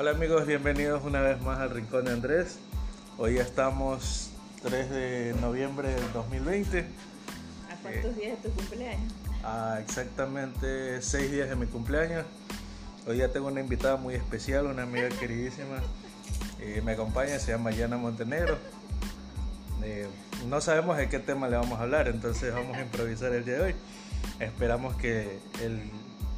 Hola 0.00 0.12
amigos, 0.12 0.46
bienvenidos 0.46 1.02
una 1.04 1.20
vez 1.22 1.42
más 1.42 1.58
al 1.58 1.70
Rincón 1.70 2.04
de 2.04 2.12
Andrés. 2.12 2.60
Hoy 3.16 3.34
ya 3.34 3.42
estamos 3.42 4.30
3 4.62 4.90
de 4.90 5.34
noviembre 5.40 5.88
del 5.88 6.12
2020. 6.12 6.78
¿A 6.78 7.82
cuántos 7.82 8.14
días 8.14 8.40
de 8.40 8.48
tu 8.48 8.54
cumpleaños? 8.54 9.12
A 9.42 9.80
exactamente 9.80 11.02
6 11.02 11.32
días 11.32 11.48
de 11.48 11.56
mi 11.56 11.66
cumpleaños. 11.66 12.24
Hoy 13.08 13.16
ya 13.16 13.32
tengo 13.32 13.48
una 13.48 13.58
invitada 13.58 13.96
muy 13.96 14.14
especial, 14.14 14.66
una 14.66 14.84
amiga 14.84 15.08
queridísima. 15.20 15.82
Eh, 16.60 16.80
me 16.84 16.92
acompaña, 16.92 17.36
se 17.40 17.50
llama 17.50 17.72
Yana 17.72 17.96
Montenegro. 17.96 18.56
Eh, 19.82 20.06
no 20.46 20.60
sabemos 20.60 20.96
de 20.96 21.08
qué 21.08 21.18
tema 21.18 21.48
le 21.48 21.56
vamos 21.56 21.80
a 21.80 21.82
hablar, 21.82 22.06
entonces 22.06 22.54
vamos 22.54 22.76
a 22.76 22.82
improvisar 22.82 23.32
el 23.32 23.44
día 23.44 23.54
de 23.54 23.62
hoy. 23.62 23.74
Esperamos 24.38 24.94
que 24.94 25.40
el, 25.60 25.90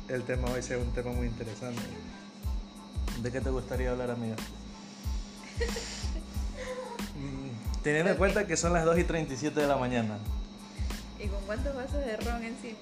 el 0.08 0.22
tema 0.22 0.48
hoy 0.48 0.62
sea 0.62 0.78
un 0.78 0.94
tema 0.94 1.12
muy 1.12 1.26
interesante. 1.26 1.82
¿De 3.22 3.30
qué 3.30 3.40
te 3.40 3.50
gustaría 3.50 3.90
hablar, 3.90 4.10
amiga? 4.10 4.36
Mm, 7.16 7.82
Teniendo 7.82 8.12
en 8.12 8.16
cuenta 8.16 8.46
que 8.46 8.56
son 8.56 8.72
las 8.72 8.84
2 8.86 8.98
y 8.98 9.04
37 9.04 9.60
de 9.60 9.66
la 9.66 9.76
mañana. 9.76 10.16
¿Y 11.22 11.26
con 11.28 11.42
cuántos 11.44 11.74
vasos 11.74 11.98
de 11.98 12.16
ron 12.16 12.42
encima? 12.42 12.78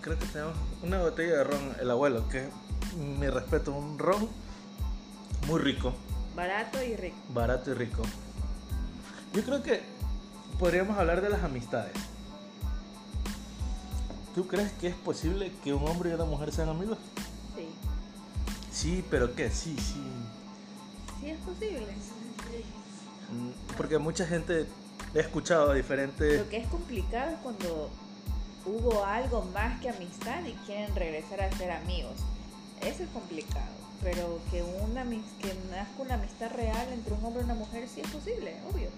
Creo 0.00 0.16
que 0.18 0.26
tenemos 0.26 0.54
una 0.84 1.00
botella 1.00 1.38
de 1.38 1.44
ron, 1.44 1.76
el 1.80 1.90
abuelo, 1.90 2.28
que 2.28 2.48
mi 3.18 3.26
respeto, 3.28 3.72
un 3.72 3.98
ron 3.98 4.28
muy 5.48 5.58
rico, 5.60 5.92
Barato 6.36 6.80
y 6.84 6.94
rico. 6.94 7.16
barato 7.30 7.70
y 7.72 7.74
rico. 7.74 8.02
Yo 9.34 9.42
creo 9.42 9.60
que 9.62 9.82
podríamos 10.60 10.96
hablar 10.98 11.20
de 11.22 11.30
las 11.30 11.42
amistades. 11.42 11.92
¿Tú 14.36 14.46
crees 14.46 14.70
que 14.72 14.86
es 14.88 14.94
posible 14.94 15.50
que 15.64 15.72
un 15.74 15.88
hombre 15.88 16.10
y 16.10 16.12
una 16.12 16.26
mujer 16.26 16.52
sean 16.52 16.68
amigos? 16.68 16.98
Sí. 18.72 19.04
Pero 19.10 19.34
¿qué? 19.34 19.50
Sí, 19.50 19.76
sí. 19.76 20.02
Sí 21.20 21.30
es 21.30 21.38
posible. 21.38 21.86
Mm, 23.30 23.76
Porque 23.76 23.98
mucha 23.98 24.26
gente 24.26 24.66
he 25.14 25.20
escuchado 25.20 25.72
diferentes... 25.72 26.40
Lo 26.40 26.48
que 26.48 26.58
es 26.58 26.68
complicado 26.68 27.30
es 27.30 27.38
cuando 27.38 27.90
hubo 28.66 29.04
algo 29.04 29.42
más 29.54 29.80
que 29.80 29.90
amistad 29.90 30.44
y 30.44 30.52
quieren 30.66 30.94
regresar 30.94 31.40
a 31.40 31.52
ser 31.56 31.70
amigos. 31.72 32.14
Eso 32.80 33.02
es 33.02 33.08
complicado. 33.10 33.80
Pero 34.02 34.40
que 34.50 34.62
una 34.62 35.04
que 35.04 35.54
nazca 35.70 36.02
una 36.02 36.14
amistad 36.14 36.50
real 36.52 36.88
entre 36.92 37.12
un 37.12 37.24
hombre 37.24 37.42
y 37.42 37.44
una 37.44 37.54
mujer 37.54 37.86
sí 37.86 38.00
es 38.00 38.08
posible, 38.08 38.56
obvio. 38.72 38.88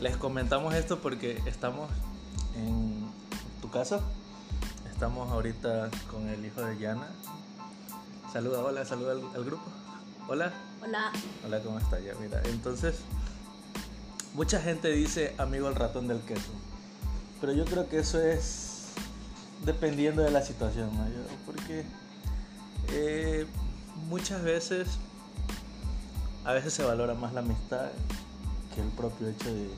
Les 0.00 0.16
comentamos 0.16 0.74
esto 0.74 1.00
porque 1.00 1.42
estamos 1.46 1.90
en 2.54 3.10
tu 3.60 3.70
casa. 3.70 4.00
Estamos 4.92 5.30
ahorita 5.32 5.90
con 6.10 6.28
el 6.28 6.44
hijo 6.44 6.60
de 6.60 6.78
Yana. 6.78 7.08
Saluda, 8.36 8.62
hola, 8.62 8.84
saluda 8.84 9.12
al, 9.12 9.22
al 9.34 9.44
grupo. 9.46 9.64
Hola, 10.28 10.52
Hola. 10.82 11.10
hola, 11.46 11.58
¿cómo 11.62 11.78
está? 11.78 11.98
Ya, 12.00 12.12
mira, 12.20 12.42
entonces, 12.44 12.96
mucha 14.34 14.60
gente 14.60 14.88
dice 14.90 15.34
amigo 15.38 15.70
el 15.70 15.74
ratón 15.74 16.06
del 16.06 16.20
queso. 16.20 16.52
Pero 17.40 17.54
yo 17.54 17.64
creo 17.64 17.88
que 17.88 18.00
eso 18.00 18.20
es 18.20 18.88
dependiendo 19.64 20.20
de 20.20 20.30
la 20.32 20.42
situación, 20.42 20.94
¿no? 20.98 21.08
Yo- 21.08 21.14
porque 21.46 21.86
eh, 22.88 23.46
muchas 24.10 24.42
veces, 24.42 24.86
a 26.44 26.52
veces 26.52 26.74
se 26.74 26.82
valora 26.84 27.14
más 27.14 27.32
la 27.32 27.40
amistad 27.40 27.88
que 28.74 28.82
el 28.82 28.88
propio 28.88 29.28
hecho 29.30 29.48
de, 29.50 29.70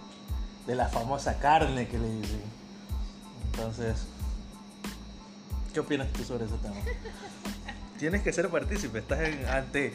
de 0.67 0.75
la 0.75 0.89
famosa 0.89 1.39
carne 1.39 1.87
que 1.87 1.97
le 1.97 2.11
dicen. 2.11 2.43
Entonces, 3.53 3.99
¿qué 5.73 5.79
opinas 5.79 6.13
tú 6.13 6.25
sobre 6.25 6.47
ese 6.47 6.57
tema? 6.57 6.75
Tienes 7.99 8.23
que 8.23 8.33
ser 8.33 8.49
partícipe, 8.49 8.99
estás 8.99 9.21
en- 9.21 9.47
ante 9.49 9.93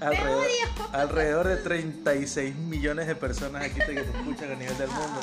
alrededor, 0.00 0.44
alrededor 0.92 1.46
de 1.48 1.56
36 1.56 2.54
millones 2.56 3.06
de 3.06 3.14
personas 3.14 3.62
aquí 3.64 3.78
que 3.78 3.84
te 3.86 4.00
escuchan 4.00 4.52
a 4.52 4.54
nivel 4.56 4.76
del 4.78 4.88
mundo. 4.88 5.20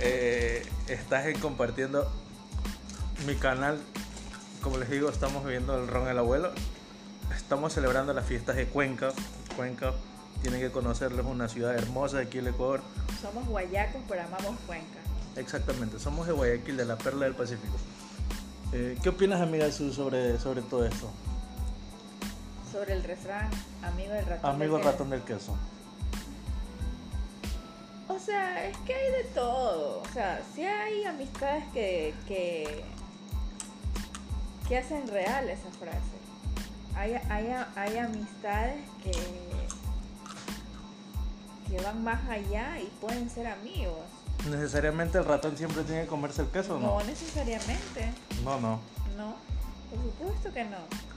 Eh, 0.00 0.66
estás 0.88 1.26
en 1.26 1.38
compartiendo 1.38 2.10
mi 3.26 3.34
canal. 3.34 3.78
Como 4.62 4.78
les 4.78 4.88
digo, 4.88 5.10
estamos 5.10 5.44
viviendo 5.44 5.78
el 5.78 5.86
ron 5.88 6.08
el 6.08 6.18
abuelo. 6.18 6.50
Estamos 7.36 7.72
celebrando 7.74 8.12
las 8.14 8.24
fiestas 8.26 8.56
de 8.56 8.66
Cuenca. 8.66 9.10
Cuenca 9.56 9.92
tienen 10.42 10.60
que 10.60 10.70
conocerlo, 10.70 11.22
es 11.22 11.28
una 11.28 11.48
ciudad 11.48 11.74
hermosa 11.74 12.18
aquí 12.20 12.38
en 12.38 12.46
el 12.48 12.54
Ecuador. 12.54 12.80
Somos 13.20 13.46
guayacos, 13.46 14.00
pero 14.08 14.22
amamos 14.22 14.56
Cuenca. 14.66 14.98
Exactamente, 15.36 15.98
somos 15.98 16.26
de 16.26 16.32
Guayaquil, 16.32 16.76
de 16.76 16.84
la 16.84 16.96
perla 16.96 17.24
del 17.24 17.34
Pacífico. 17.34 17.74
Eh, 18.72 18.96
¿Qué 19.02 19.08
opinas, 19.08 19.40
amiga, 19.40 19.70
sobre, 19.72 20.38
sobre 20.38 20.62
todo 20.62 20.84
esto? 20.86 21.10
Sobre 22.74 22.94
el 22.94 23.04
refrán, 23.04 23.48
amigo 23.84 24.12
del 24.14 24.26
ratón. 24.26 24.50
Amigo 24.50 24.72
del 24.74 24.82
queso. 24.82 24.90
ratón 24.92 25.10
del 25.10 25.22
queso. 25.22 25.56
O 28.08 28.18
sea, 28.18 28.66
es 28.66 28.76
que 28.78 28.92
hay 28.94 29.12
de 29.12 29.24
todo. 29.32 30.02
O 30.02 30.12
sea, 30.12 30.42
sí 30.56 30.64
hay 30.64 31.04
amistades 31.04 31.64
que, 31.72 32.12
que, 32.26 32.82
que 34.68 34.76
hacen 34.78 35.06
real 35.06 35.48
esa 35.48 35.70
frase. 35.78 36.00
Hay, 36.96 37.14
hay, 37.30 37.54
hay 37.76 37.98
amistades 37.98 38.82
que, 39.04 39.12
que 41.70 41.80
van 41.80 42.02
más 42.02 42.28
allá 42.28 42.80
y 42.80 42.86
pueden 43.00 43.30
ser 43.30 43.46
amigos. 43.46 44.00
¿Necesariamente 44.50 45.18
el 45.18 45.26
ratón 45.26 45.56
siempre 45.56 45.84
tiene 45.84 46.02
que 46.02 46.08
comerse 46.08 46.42
el 46.42 46.48
queso 46.48 46.80
No 46.80 46.98
no? 46.98 47.04
necesariamente, 47.04 48.12
No, 48.42 48.58
no. 48.58 48.80
no. 49.16 49.36
Por 49.90 50.02
supuesto 50.02 50.52
que 50.52 50.64
no. 50.64 51.13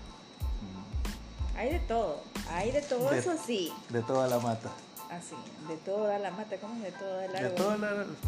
Hay 1.57 1.69
de 1.71 1.79
todo. 1.79 2.21
Hay 2.49 2.71
de 2.71 2.81
todo, 2.81 3.09
De- 3.09 3.19
eso 3.19 3.33
sí. 3.45 3.73
De 3.89 4.01
toda 4.03 4.27
la 4.27 4.39
mata. 4.39 4.69
Así, 5.09 5.35
de 5.69 5.77
todo 5.77 6.05
da 6.05 6.19
la 6.19 6.31
mata, 6.31 6.57
¿cómo 6.57 6.75
es 6.85 6.91
de 6.93 6.99
todo 6.99 7.21
el 7.21 7.31
De 7.31 7.37
árbol? 7.37 7.55
todo 7.55 7.73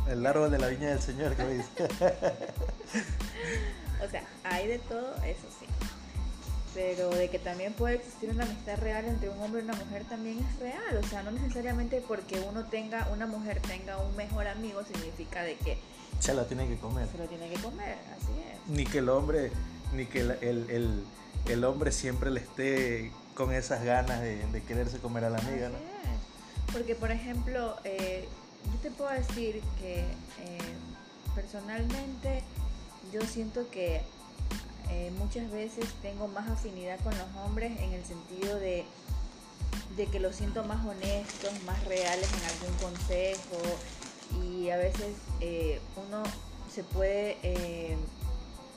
el, 0.08 0.12
el 0.12 0.26
árbol 0.26 0.50
de 0.52 0.58
la 0.60 0.68
viña 0.68 0.90
del 0.90 1.02
Señor, 1.02 1.36
que 1.36 1.46
dice. 1.48 1.70
O 4.06 4.10
sea, 4.10 4.24
hay 4.46 4.68
de 4.68 4.80
todo, 4.80 5.14
eso 5.26 5.46
sí. 5.60 5.66
Pero 6.74 7.10
de 7.10 7.30
que 7.30 7.38
también 7.40 7.74
puede 7.74 7.96
existir 7.96 8.30
una 8.30 8.46
amistad 8.46 8.78
real 8.78 9.04
entre 9.06 9.28
un 9.30 9.42
hombre 9.42 9.62
y 9.62 9.66
una 9.66 9.74
mujer 9.76 10.06
también 10.06 10.40
es 10.40 10.60
real. 10.60 10.98
O 11.04 11.08
sea, 11.08 11.22
no 11.24 11.32
necesariamente 11.32 12.02
porque 12.08 12.40
uno 12.40 12.64
tenga, 12.66 13.10
una 13.12 13.26
mujer 13.28 13.60
tenga 13.62 13.98
un 13.98 14.16
mejor 14.16 14.48
amigo 14.48 14.82
significa 14.86 15.44
de 15.44 15.56
que 15.58 15.78
Se 16.20 16.34
la 16.34 16.46
tiene 16.46 16.68
que 16.68 16.78
comer. 16.78 17.08
se 17.12 17.18
lo 17.18 17.26
tiene 17.26 17.50
que 17.50 17.60
comer. 17.62 17.98
Así 18.16 18.32
es. 18.40 18.70
Ni 18.70 18.86
que 18.86 19.00
el 19.00 19.10
hombre, 19.10 19.52
ni 19.94 20.06
que 20.06 20.22
el, 20.22 20.32
el, 20.42 20.70
el- 20.70 21.04
el 21.48 21.64
hombre 21.64 21.92
siempre 21.92 22.30
le 22.32 22.40
esté 22.42 23.12
con 23.36 23.54
esas 23.54 23.84
ganas 23.84 24.22
de, 24.22 24.46
de 24.48 24.64
quererse 24.64 25.00
comer 25.00 25.26
a 25.26 25.30
la 25.30 25.38
amiga, 25.38 25.68
Así 25.68 25.76
¿no? 25.76 25.80
es. 25.80 26.74
Porque, 26.74 26.96
por 26.96 27.12
ejemplo, 27.12 27.78
eh, 27.84 28.28
yo 28.66 28.80
te 28.82 28.92
puedo 28.92 29.12
decir 29.12 29.62
que 29.80 30.00
eh, 30.02 30.60
personalmente 31.36 32.44
yo 33.12 33.22
siento 33.22 33.70
que 33.70 34.02
eh, 34.92 35.12
muchas 35.18 35.50
veces 35.52 35.86
tengo 36.02 36.28
más 36.28 36.50
afinidad 36.50 37.00
con 37.02 37.16
los 37.18 37.28
hombres 37.46 37.80
en 37.80 37.94
el 37.94 38.04
sentido 38.04 38.60
de, 38.60 38.86
de 39.96 40.06
que 40.08 40.20
los 40.20 40.36
siento 40.36 40.64
más 40.64 40.86
honestos, 40.86 41.52
más 41.64 41.84
reales 41.86 42.28
en 42.34 42.66
algún 42.66 42.78
consejo 42.80 43.62
y 44.44 44.70
a 44.70 44.78
veces 44.78 45.16
eh, 45.42 45.80
uno 45.96 46.24
se 46.74 46.84
puede 46.84 47.38
eh, 47.44 47.98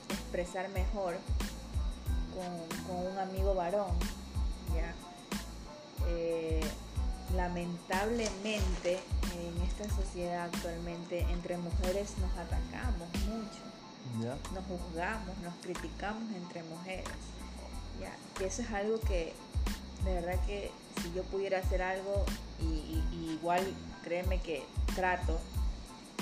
expresar 0.09 0.69
mejor 0.69 1.17
con, 2.33 2.95
con 2.95 3.11
un 3.11 3.17
amigo 3.17 3.53
varón. 3.55 3.91
Eh, 6.07 6.61
lamentablemente 7.35 8.99
en 9.35 9.61
esta 9.63 9.89
sociedad 9.95 10.45
actualmente 10.53 11.19
entre 11.31 11.57
mujeres 11.57 12.13
nos 12.19 12.31
atacamos 12.37 13.07
mucho, 13.27 13.59
nos 14.53 14.63
juzgamos, 14.65 15.37
nos 15.39 15.53
criticamos 15.61 16.23
entre 16.35 16.63
mujeres. 16.63 17.05
Ya, 17.99 18.15
que 18.37 18.45
eso 18.45 18.61
es 18.61 18.71
algo 18.71 18.99
que 19.01 19.33
de 20.03 20.13
verdad 20.15 20.39
que 20.45 20.71
si 21.01 21.11
yo 21.13 21.23
pudiera 21.23 21.59
hacer 21.59 21.81
algo 21.81 22.25
y, 22.59 22.65
y- 22.65 23.03
y 23.13 23.31
igual 23.39 23.61
créeme 24.03 24.41
que 24.41 24.63
trato 24.95 25.39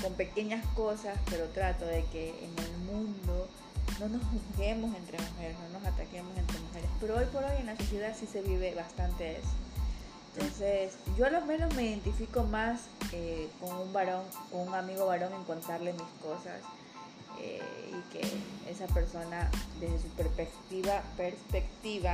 con 0.02 0.14
pequeñas 0.14 0.66
cosas, 0.76 1.18
pero 1.30 1.46
trato 1.50 1.86
de 1.86 2.04
que 2.06 2.30
en 2.30 2.64
el 2.64 2.78
mundo 2.94 3.48
no 4.02 4.10
nos 4.10 4.22
juzguemos 4.30 4.96
entre 4.96 5.20
mujeres, 5.20 5.56
no 5.72 5.80
nos 5.80 5.88
ataquemos 5.88 6.36
entre 6.36 6.60
mujeres. 6.60 6.90
Pero 7.00 7.18
hoy 7.18 7.26
por 7.26 7.44
hoy 7.44 7.58
en 7.60 7.68
la 7.68 7.78
sociedad 7.78 8.16
sí 8.20 8.26
se 8.26 8.42
vive 8.42 8.74
bastante 8.74 9.38
eso. 9.38 9.50
Entonces, 10.34 10.94
yo 11.18 11.26
a 11.26 11.30
lo 11.30 11.42
menos 11.46 11.74
me 11.76 11.84
identifico 11.84 12.44
más 12.44 12.82
eh, 13.12 13.48
con 13.60 13.76
un 13.76 13.94
varón, 13.94 14.24
con 14.52 14.68
un 14.68 14.74
amigo 14.74 15.06
varón 15.06 15.34
en 15.34 15.44
contarle 15.44 15.94
mis 15.94 16.02
cosas 16.22 16.62
eh, 17.40 17.62
y 17.90 18.14
que 18.14 18.22
esa 18.70 18.88
persona 18.88 19.52
desde 19.80 20.00
su 20.00 20.08
perspectiva, 20.10 21.04
perspectiva 21.16 22.14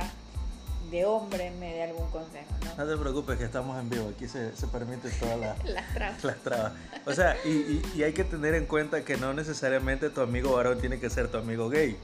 de 0.90 1.04
hombre 1.04 1.50
me 1.58 1.72
dé 1.74 1.82
algún 1.84 2.08
consejo, 2.10 2.46
¿no? 2.64 2.84
No 2.84 2.90
te 2.90 2.96
preocupes 3.00 3.36
que 3.38 3.44
estamos 3.44 3.78
en 3.78 3.90
vivo, 3.90 4.10
aquí 4.14 4.26
se, 4.28 4.56
se 4.56 4.66
permite 4.68 5.10
todas 5.10 5.38
las, 5.38 5.64
Las 5.64 5.94
trabas. 5.94 6.24
las 6.24 6.36
trabas. 6.38 6.72
O 7.06 7.12
sea, 7.12 7.36
y, 7.44 7.48
y- 7.50 7.82
y 7.96 8.02
hay 8.04 8.12
que 8.12 8.24
tener 8.24 8.54
en 8.54 8.66
cuenta 8.66 9.04
que 9.04 9.16
no 9.16 9.32
necesariamente 9.34 10.10
tu 10.10 10.20
amigo 10.20 10.52
varón 10.52 10.80
tiene 10.80 10.98
que 10.98 11.10
ser 11.10 11.28
tu 11.28 11.38
amigo 11.38 11.68
gay. 11.68 11.96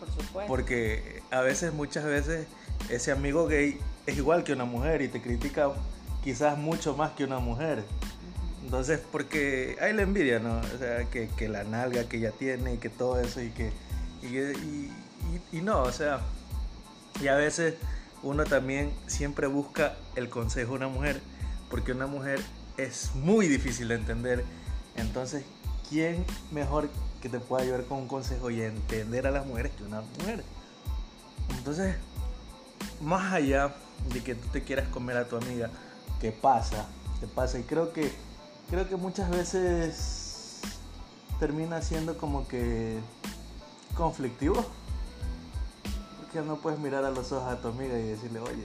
Por 0.00 0.08
supuesto. 0.10 0.48
Porque 0.48 1.22
a 1.30 1.40
veces, 1.42 1.72
muchas 1.72 2.04
veces, 2.04 2.46
ese 2.90 3.12
amigo 3.12 3.46
gay 3.46 3.78
es 4.06 4.16
igual 4.16 4.42
que 4.42 4.52
una 4.52 4.64
mujer 4.64 5.00
y 5.02 5.08
te 5.08 5.20
critica 5.22 5.70
quizás 6.24 6.58
mucho 6.58 6.96
más 6.96 7.12
que 7.12 7.24
una 7.24 7.38
mujer. 7.38 7.84
Entonces, 8.64 9.00
porque 9.12 9.76
hay 9.80 9.92
la 9.92 10.02
envidia, 10.02 10.38
¿no? 10.38 10.58
O 10.58 10.78
sea, 10.78 11.04
que, 11.10 11.28
que 11.36 11.48
la 11.48 11.62
nalga 11.64 12.08
que 12.08 12.16
ella 12.16 12.30
tiene 12.32 12.74
y 12.74 12.78
que 12.78 12.88
todo 12.88 13.20
eso 13.20 13.40
y 13.42 13.50
que... 13.50 13.70
Y, 14.22 15.56
y 15.56 15.60
no, 15.62 15.82
o 15.82 15.92
sea, 15.92 16.20
y 17.22 17.28
a 17.28 17.36
veces 17.36 17.74
uno 18.22 18.44
también 18.44 18.92
siempre 19.06 19.46
busca 19.46 19.96
el 20.16 20.28
consejo 20.28 20.72
de 20.72 20.76
una 20.78 20.88
mujer, 20.88 21.20
porque 21.70 21.92
una 21.92 22.06
mujer 22.06 22.40
es 22.76 23.14
muy 23.14 23.46
difícil 23.46 23.88
de 23.88 23.94
entender. 23.94 24.44
Entonces, 24.96 25.44
¿quién 25.88 26.24
mejor 26.50 26.90
que 27.20 27.28
te 27.28 27.38
pueda 27.38 27.62
ayudar 27.62 27.84
con 27.84 27.98
un 27.98 28.08
consejo 28.08 28.50
y 28.50 28.62
entender 28.62 29.26
a 29.26 29.30
las 29.30 29.46
mujeres 29.46 29.72
que 29.76 29.84
una 29.84 30.00
mujer? 30.00 30.44
Entonces, 31.56 31.94
más 33.00 33.32
allá 33.32 33.74
de 34.12 34.22
que 34.22 34.34
tú 34.34 34.48
te 34.48 34.62
quieras 34.62 34.88
comer 34.88 35.16
a 35.16 35.28
tu 35.28 35.36
amiga, 35.36 35.70
¿qué 36.20 36.32
pasa? 36.32 36.86
¿Qué 37.20 37.28
pasa? 37.28 37.58
Y 37.58 37.62
creo 37.62 37.92
que, 37.92 38.12
creo 38.68 38.88
que 38.88 38.96
muchas 38.96 39.30
veces 39.30 40.60
termina 41.38 41.82
siendo 41.82 42.18
como 42.18 42.48
que 42.48 42.98
conflictivo 43.94 44.64
que 46.32 46.40
no 46.40 46.56
puedes 46.56 46.78
mirar 46.78 47.04
a 47.04 47.10
los 47.10 47.32
ojos 47.32 47.52
a 47.52 47.60
tu 47.60 47.68
amiga 47.68 47.98
y 47.98 48.02
decirle, 48.02 48.40
oye, 48.40 48.64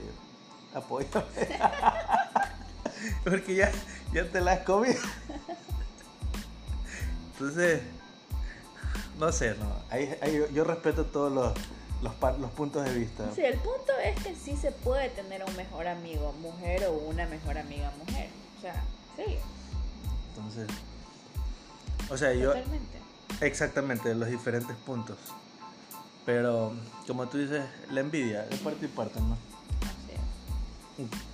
apóyame. 0.74 1.14
Porque 3.24 3.54
ya, 3.54 3.70
ya 4.12 4.30
te 4.30 4.40
la 4.40 4.52
has 4.52 4.60
comido. 4.60 4.98
Entonces, 7.32 7.82
no 9.18 9.32
sé, 9.32 9.54
no. 9.56 10.48
yo 10.48 10.64
respeto 10.64 11.06
todos 11.06 11.32
los, 11.32 11.52
los, 12.02 12.40
los, 12.40 12.50
puntos 12.52 12.84
de 12.84 12.94
vista. 12.94 13.24
Sí, 13.34 13.42
el 13.42 13.58
punto 13.58 13.92
es 14.02 14.22
que 14.22 14.34
sí 14.34 14.56
se 14.56 14.72
puede 14.72 15.10
tener 15.10 15.44
un 15.44 15.54
mejor 15.56 15.86
amigo 15.86 16.32
mujer 16.40 16.84
o 16.86 16.92
una 16.92 17.26
mejor 17.26 17.58
amiga 17.58 17.92
mujer. 17.98 18.30
O 18.56 18.60
sea, 18.60 18.82
sí. 19.16 19.38
Entonces, 20.30 20.68
o 22.10 22.16
sea, 22.16 22.32
yo... 22.32 22.54
Exactamente, 23.40 24.14
los 24.14 24.28
diferentes 24.28 24.74
puntos. 24.78 25.16
Pero, 26.28 26.74
como 27.06 27.26
tú 27.26 27.38
dices, 27.38 27.64
la 27.90 28.00
envidia, 28.00 28.42
de 28.42 28.56
parte 28.58 28.84
y 28.84 28.88
parte, 28.88 29.18
¿no? 29.18 29.38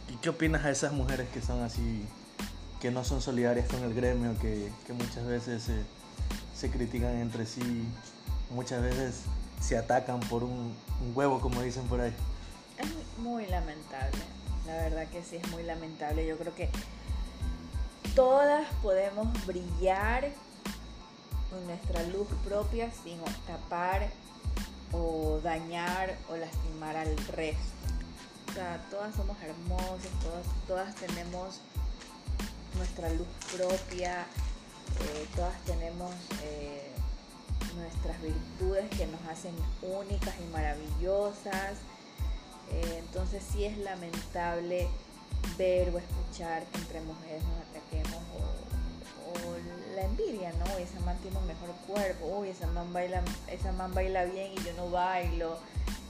¿Y 0.08 0.16
qué 0.18 0.28
opinas 0.28 0.64
a 0.64 0.70
esas 0.70 0.92
mujeres 0.92 1.28
que 1.30 1.42
son 1.42 1.62
así, 1.62 2.06
que 2.80 2.92
no 2.92 3.02
son 3.02 3.20
solidarias 3.20 3.68
con 3.68 3.82
el 3.82 3.92
gremio, 3.92 4.38
que, 4.38 4.70
muchas 4.90 5.26
veces 5.26 5.68
se, 6.54 6.70
critican 6.70 7.18
entre 7.18 7.44
sí, 7.44 7.88
muchas 8.50 8.82
veces 8.82 9.22
se 9.60 9.76
atacan 9.76 10.20
por 10.20 10.44
un, 10.44 10.72
huevo, 11.12 11.40
como 11.40 11.60
dicen 11.60 11.88
por 11.88 12.00
ahí? 12.00 12.14
Es 12.78 13.18
muy 13.18 13.46
lamentable, 13.46 14.22
la 14.64 14.74
verdad 14.74 15.08
que 15.08 15.24
sí 15.24 15.34
es 15.42 15.50
muy 15.50 15.64
lamentable. 15.64 16.24
Yo 16.24 16.38
creo 16.38 16.54
que 16.54 16.70
todas 18.14 18.64
podemos 18.80 19.26
brillar 19.44 20.30
con 21.50 21.66
nuestra 21.66 22.04
luz 22.04 22.28
propia 22.44 22.92
sin 22.92 23.18
tapar 23.44 24.08
o 24.94 25.40
dañar 25.42 26.16
o 26.30 26.36
lastimar 26.36 26.96
al 26.96 27.16
resto. 27.28 27.62
O 28.48 28.52
sea, 28.52 28.80
todas 28.90 29.14
somos 29.14 29.36
hermosas, 29.42 30.10
todas, 30.22 30.46
todas 30.66 30.94
tenemos 30.94 31.60
nuestra 32.76 33.08
luz 33.10 33.26
propia, 33.56 34.26
eh, 35.00 35.26
todas 35.34 35.58
tenemos 35.64 36.12
eh, 36.42 36.92
nuestras 37.76 38.20
virtudes 38.22 38.88
que 38.90 39.06
nos 39.06 39.20
hacen 39.22 39.54
únicas 39.82 40.34
y 40.40 40.52
maravillosas. 40.52 41.78
Eh, 42.72 43.02
entonces 43.04 43.42
sí 43.52 43.64
es 43.64 43.76
lamentable 43.78 44.88
ver 45.58 45.94
o 45.94 45.98
escuchar 45.98 46.64
que 46.66 46.78
entre 46.78 47.00
mujeres 47.02 47.42
nos 47.44 47.58
ataquemos 47.68 48.03
la 49.94 50.02
envidia, 50.02 50.52
¿no? 50.52 50.78
Esa 50.78 51.00
man 51.00 51.16
tiene 51.18 51.38
un 51.38 51.46
mejor 51.46 51.70
cuerpo, 51.86 52.26
uy, 52.26 52.48
esa 52.48 52.66
man 52.68 52.92
baila, 52.92 53.22
esa 53.48 53.72
man 53.72 53.94
baila 53.94 54.24
bien 54.24 54.52
y 54.52 54.56
yo 54.56 54.72
no 54.76 54.90
bailo. 54.90 55.58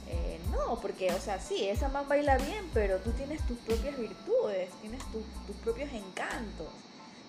Eh, 0.07 0.39
no, 0.51 0.79
porque, 0.81 1.11
o 1.13 1.19
sea, 1.19 1.39
sí, 1.39 1.67
esa 1.67 1.89
man 1.89 2.07
baila 2.07 2.37
bien, 2.37 2.69
pero 2.73 2.99
tú 2.99 3.11
tienes 3.11 3.45
tus 3.47 3.57
propias 3.59 3.97
virtudes, 3.97 4.69
tienes 4.81 5.01
tus 5.11 5.55
propios 5.63 5.91
encantos. 5.91 6.67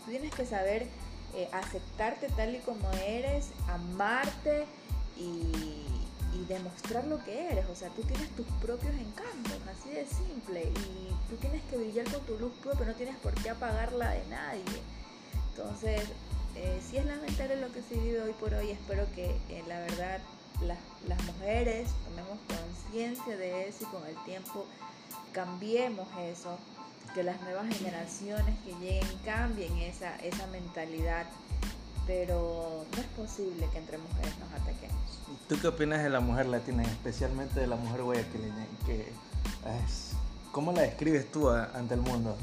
Tú 0.04 0.10
tienes 0.10 0.32
que 0.34 0.44
saber 0.44 0.86
eh, 1.34 1.48
aceptarte 1.52 2.28
tal 2.28 2.54
y 2.54 2.58
como 2.60 2.90
eres, 2.92 3.50
amarte 3.68 4.66
y, 5.16 5.82
y, 6.34 6.44
demostrar 6.48 7.06
lo 7.06 7.22
que 7.24 7.50
eres. 7.50 7.66
O 7.70 7.74
sea, 7.74 7.88
tú 7.90 8.02
tienes 8.02 8.28
tus 8.36 8.46
propios 8.60 8.94
encantos, 8.94 9.58
así 9.70 9.90
de 9.90 10.06
simple. 10.06 10.62
Y 10.64 11.30
tú 11.30 11.36
tienes 11.36 11.62
que 11.64 11.76
brillar 11.76 12.10
con 12.12 12.20
tu 12.26 12.38
luz 12.38 12.52
propia, 12.62 12.86
no 12.86 12.94
tienes 12.94 13.16
por 13.16 13.34
qué 13.34 13.50
apagarla 13.50 14.10
de 14.10 14.26
nadie. 14.26 14.82
Entonces, 15.50 16.02
eh, 16.56 16.80
si 16.88 16.96
es 16.96 17.04
lamentable 17.04 17.56
lo 17.60 17.72
que 17.72 17.82
se 17.82 17.94
vive 17.94 18.22
hoy 18.22 18.32
por 18.32 18.54
hoy. 18.54 18.70
Espero 18.70 19.06
que 19.14 19.26
eh, 19.48 19.62
la 19.68 19.80
verdad 19.80 20.20
las 21.06 21.22
mujeres 21.24 21.90
tomemos 22.04 22.38
conciencia 22.48 23.36
de 23.36 23.68
eso 23.68 23.84
y 23.84 23.86
con 23.86 24.06
el 24.06 24.16
tiempo 24.24 24.64
cambiemos 25.32 26.08
eso, 26.18 26.58
que 27.14 27.22
las 27.22 27.38
nuevas 27.42 27.66
generaciones 27.76 28.56
que 28.64 28.72
lleguen 28.80 29.18
cambien 29.24 29.76
esa, 29.78 30.16
esa 30.16 30.46
mentalidad. 30.48 31.26
Pero 32.06 32.86
no 32.92 32.98
es 32.98 33.06
posible 33.08 33.68
que 33.72 33.78
entre 33.78 33.98
mujeres 33.98 34.32
nos 34.38 34.52
ataquemos. 34.60 34.96
¿Tú 35.48 35.58
qué 35.60 35.66
opinas 35.66 36.02
de 36.02 36.08
la 36.08 36.20
mujer 36.20 36.46
latina, 36.46 36.84
especialmente 36.84 37.58
de 37.58 37.66
la 37.66 37.76
mujer 37.76 38.02
guayaquileña? 38.02 38.66
Que 38.86 39.12
¿Cómo 40.52 40.72
la 40.72 40.82
describes 40.82 41.30
tú 41.30 41.50
ante 41.50 41.94
el 41.94 42.00
mundo? 42.00 42.36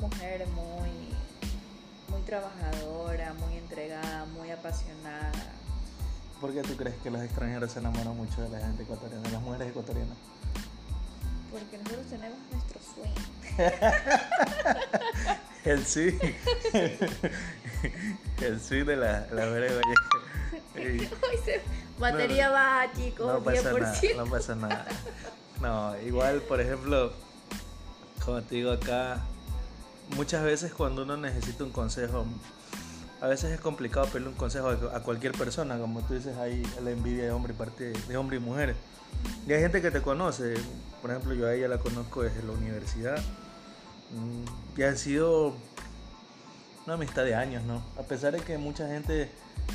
Mujer 0.00 0.46
muy, 0.48 0.90
muy 2.08 2.20
trabajadora, 2.22 3.34
muy 3.34 3.56
entregada, 3.56 4.24
muy 4.26 4.50
apasionada. 4.50 5.30
¿Por 6.40 6.52
qué 6.52 6.62
tú 6.62 6.76
crees 6.76 6.96
que 7.02 7.10
los 7.10 7.22
extranjeros 7.22 7.72
se 7.72 7.78
enamoran 7.80 8.16
mucho 8.16 8.40
de 8.42 8.48
la 8.48 8.60
gente 8.60 8.82
ecuatoriana, 8.82 9.22
de 9.22 9.30
las 9.30 9.42
mujeres 9.42 9.68
ecuatorianas? 9.68 10.16
Porque 11.50 11.78
nosotros 11.78 12.06
tenemos 12.06 12.38
nuestro 12.50 12.80
swing. 12.94 13.14
el 15.64 15.84
swing. 15.84 16.18
el 18.40 18.60
swing 18.60 18.84
de 18.84 18.96
la, 18.96 19.26
la 19.32 19.46
mujer 19.46 19.80
Batería 21.98 22.46
no, 22.46 22.52
baja, 22.52 22.92
chicos. 22.94 23.26
No 23.26 23.44
pasa 23.44 23.72
nada, 23.72 24.00
no 24.16 24.26
pasa 24.26 24.54
nada. 24.54 24.86
No, 25.60 26.00
igual, 26.00 26.40
por 26.42 26.60
ejemplo, 26.60 27.12
como 28.24 28.40
te 28.42 28.54
digo 28.54 28.72
acá, 28.72 29.20
muchas 30.16 30.42
veces 30.42 30.72
cuando 30.72 31.02
uno 31.02 31.16
necesita 31.16 31.64
un 31.64 31.70
consejo, 31.70 32.26
a 33.20 33.26
veces 33.26 33.52
es 33.52 33.60
complicado 33.60 34.06
pedirle 34.06 34.28
un 34.28 34.34
consejo 34.34 34.68
a 34.68 35.00
cualquier 35.00 35.32
persona, 35.32 35.78
como 35.78 36.00
tú 36.02 36.14
dices, 36.14 36.36
hay 36.38 36.62
la 36.82 36.90
envidia 36.90 37.24
de 37.24 37.32
hombre 37.32 37.52
y 37.52 37.56
parte 37.56 37.92
de 37.92 38.16
hombre 38.16 38.38
y 38.38 38.40
mujer. 38.40 38.74
Y 39.46 39.52
hay 39.52 39.60
gente 39.60 39.82
que 39.82 39.90
te 39.90 40.00
conoce, 40.00 40.54
por 41.02 41.10
ejemplo, 41.10 41.34
yo 41.34 41.46
a 41.46 41.54
ella 41.54 41.68
la 41.68 41.78
conozco 41.78 42.22
desde 42.22 42.42
la 42.42 42.52
universidad 42.52 43.18
mm, 43.18 44.78
y 44.80 44.82
ha 44.82 44.96
sido 44.96 45.54
una 46.86 46.94
amistad 46.94 47.24
de 47.24 47.34
años, 47.34 47.62
¿no? 47.64 47.82
A 47.98 48.02
pesar 48.02 48.32
de 48.32 48.40
que 48.40 48.56
mucha 48.56 48.88
gente 48.88 49.30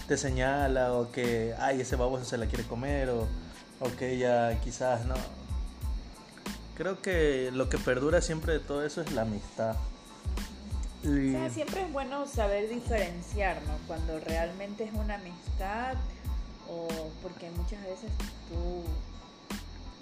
te 0.08 0.18
señala 0.18 0.94
o 0.94 1.12
que, 1.12 1.54
ay, 1.60 1.82
ese 1.82 1.96
baboso 1.96 2.26
se 2.26 2.38
la 2.38 2.48
quiere 2.48 2.64
comer 2.64 3.10
o, 3.10 3.28
o 3.80 3.96
que 3.98 4.14
ella 4.14 4.60
quizás 4.62 5.06
no. 5.06 5.16
Creo 6.76 7.02
que 7.02 7.52
lo 7.54 7.70
que 7.70 7.78
perdura 7.78 8.22
siempre 8.22 8.54
de 8.54 8.60
todo 8.60 8.84
eso 8.84 9.02
es 9.02 9.12
la 9.12 9.22
amistad 9.22 9.76
siempre 11.54 11.82
es 11.82 11.92
bueno 11.92 12.26
saber 12.26 12.70
diferenciar, 12.70 13.62
¿no? 13.64 13.74
Cuando 13.88 14.20
realmente 14.20 14.84
es 14.86 14.94
una 14.94 15.16
amistad 15.16 15.96
o 16.70 16.88
porque 17.22 17.50
muchas 17.52 17.82
veces 17.84 18.10
tú, 18.50 18.84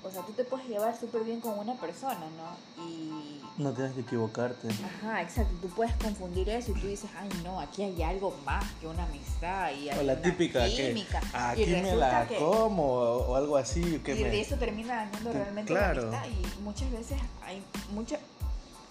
o 0.07 0.11
sea, 0.11 0.21
tú 0.23 0.31
te 0.33 0.43
puedes 0.45 0.67
llevar 0.67 0.97
súper 0.97 1.23
bien 1.23 1.41
con 1.41 1.57
una 1.59 1.73
persona, 1.75 2.25
¿no? 2.37 2.83
Y... 2.83 3.41
No 3.57 3.71
tienes 3.71 3.93
que 3.93 4.01
equivocarte. 4.01 4.67
Ajá, 4.69 5.21
exacto. 5.21 5.53
Tú 5.61 5.67
puedes 5.69 5.93
confundir 5.97 6.49
eso 6.49 6.71
y 6.71 6.79
tú 6.79 6.87
dices, 6.87 7.09
ay, 7.15 7.29
no, 7.43 7.59
aquí 7.59 7.83
hay 7.83 8.01
algo 8.01 8.35
más 8.45 8.65
que 8.81 8.87
una 8.87 9.03
amistad. 9.03 9.71
Y 9.73 9.89
hay 9.89 9.99
o 9.99 10.03
la 10.03 10.19
típica 10.19 10.67
química. 10.67 11.19
que 11.19 11.63
aquí 11.63 11.65
me 11.67 11.95
la 11.95 12.27
como 12.39 12.83
o, 12.83 13.35
algo 13.35 13.55
así. 13.55 13.99
Que 13.99 14.15
y 14.15 14.39
eso 14.39 14.55
termina 14.55 14.95
dañando 14.95 15.33
realmente 15.33 15.71
la 15.73 15.91
amistad. 15.91 16.25
Y 16.27 16.61
muchas 16.61 16.91
veces 16.91 17.19
hay 17.45 17.61
muchas 17.93 18.19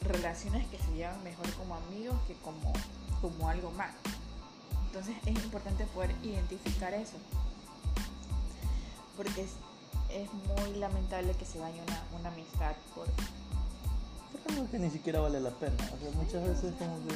relaciones 0.04 0.66
que 0.68 0.78
se 0.78 0.92
llevan 0.92 1.22
mejor 1.24 1.50
como 1.54 1.76
amigos 1.76 2.16
que 2.26 2.34
como, 2.36 2.72
como 3.20 3.48
algo 3.48 3.70
más. 3.72 3.94
Entonces 4.86 5.16
es 5.24 5.44
importante 5.44 5.86
poder 5.86 6.14
identificar 6.22 6.92
eso. 6.94 7.16
Porque 9.16 9.42
es, 9.42 9.50
es 10.10 10.28
muy 10.32 10.78
lamentable 10.78 11.34
que 11.34 11.44
se 11.44 11.58
dañe 11.58 11.80
una, 11.82 12.02
una 12.18 12.28
amistad 12.28 12.74
por... 12.94 13.06
Algo 14.50 14.68
que 14.70 14.78
ni 14.78 14.90
siquiera 14.90 15.20
vale 15.20 15.40
la 15.40 15.50
pena. 15.50 15.76
O 15.94 15.98
sea, 15.98 16.10
muchas 16.16 16.42
veces 16.42 16.74
como 16.78 16.96
que 17.06 17.14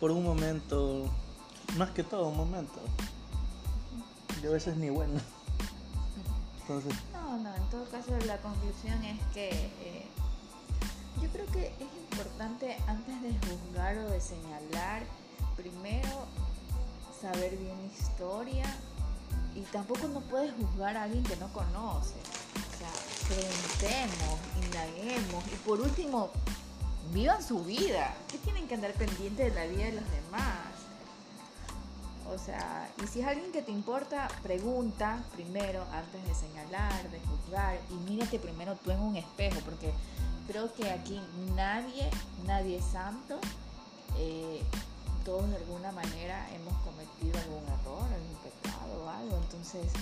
por 0.00 0.10
un 0.10 0.24
momento, 0.24 1.04
más 1.76 1.90
que 1.90 2.02
todo 2.02 2.28
un 2.28 2.36
momento. 2.38 2.80
Y 4.42 4.46
a 4.46 4.50
veces 4.50 4.76
ni 4.78 4.88
bueno. 4.88 5.20
Entonces, 6.62 6.94
No, 7.12 7.36
no, 7.36 7.54
en 7.54 7.62
todo 7.64 7.84
caso 7.90 8.16
la 8.26 8.38
conclusión 8.38 9.04
es 9.04 9.18
que 9.34 9.50
eh, 9.50 10.06
yo 11.20 11.28
creo 11.30 11.46
que 11.46 11.66
es 11.66 11.92
importante 12.10 12.76
antes 12.86 13.22
de 13.22 13.30
juzgar 13.46 13.98
o 13.98 14.10
de 14.10 14.20
señalar, 14.20 15.02
primero 15.56 16.26
saber 17.20 17.56
bien 17.56 17.76
la 17.76 17.92
historia 17.92 18.64
y 19.54 19.60
tampoco 19.72 20.08
no 20.08 20.20
puedes 20.20 20.52
juzgar 20.54 20.96
a 20.96 21.04
alguien 21.04 21.22
que 21.24 21.36
no 21.36 21.52
conoce. 21.52 22.14
O 22.54 22.78
sea, 22.78 22.90
preguntemos, 23.28 24.38
indaguemos 24.64 25.44
y 25.52 25.56
por 25.66 25.80
último, 25.80 26.30
vivan 27.12 27.42
su 27.42 27.64
vida. 27.64 28.14
¿Qué 28.30 28.38
tienen 28.38 28.66
que 28.68 28.74
andar 28.74 28.92
pendientes 28.94 29.52
de 29.52 29.54
la 29.54 29.66
vida 29.66 29.84
de 29.84 29.92
los 29.92 30.10
demás? 30.10 30.70
O 32.32 32.38
sea, 32.38 32.88
y 33.02 33.06
si 33.08 33.20
es 33.20 33.26
alguien 33.26 33.50
que 33.50 33.60
te 33.60 33.72
importa, 33.72 34.28
pregunta 34.42 35.22
primero 35.32 35.84
antes 35.92 36.24
de 36.24 36.34
señalar, 36.34 37.10
de 37.10 37.18
juzgar 37.20 37.78
y 37.90 37.94
mírate 38.10 38.38
primero 38.38 38.76
tú 38.76 38.92
en 38.92 39.00
un 39.00 39.16
espejo, 39.16 39.58
porque 39.64 39.92
creo 40.50 40.72
que 40.74 40.90
aquí 40.90 41.20
nadie, 41.54 42.10
nadie 42.46 42.78
es 42.78 42.84
santo. 42.84 43.38
Eh, 44.18 44.62
todos 45.24 45.48
de 45.48 45.56
alguna 45.56 45.92
manera 45.92 46.48
hemos 46.52 46.74
cometido 46.82 47.38
algún 47.38 47.64
error, 47.80 48.02
algún 48.02 48.36
pecado 48.42 49.04
o 49.04 49.08
algo. 49.08 49.36
Entonces, 49.36 49.92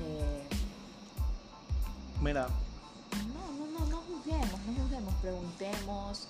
eh, 0.00 0.42
mira, 2.22 2.48
no, 3.34 3.52
no, 3.52 3.78
no, 3.78 3.86
no 3.86 4.02
juzguemos, 4.02 4.60
no 4.66 4.82
juzguemos, 4.82 5.14
preguntemos, 5.20 6.28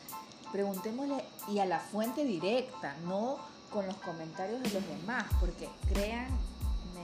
preguntémosle 0.50 1.24
y 1.48 1.60
a 1.60 1.66
la 1.66 1.78
fuente 1.78 2.24
directa, 2.24 2.96
no 3.04 3.36
con 3.72 3.86
los 3.86 3.96
comentarios 3.96 4.62
de 4.62 4.70
los 4.70 4.86
demás, 4.86 5.24
porque 5.38 5.68
crean 5.92 6.28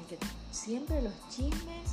que 0.09 0.19
siempre 0.51 1.01
los 1.01 1.13
chismes 1.31 1.91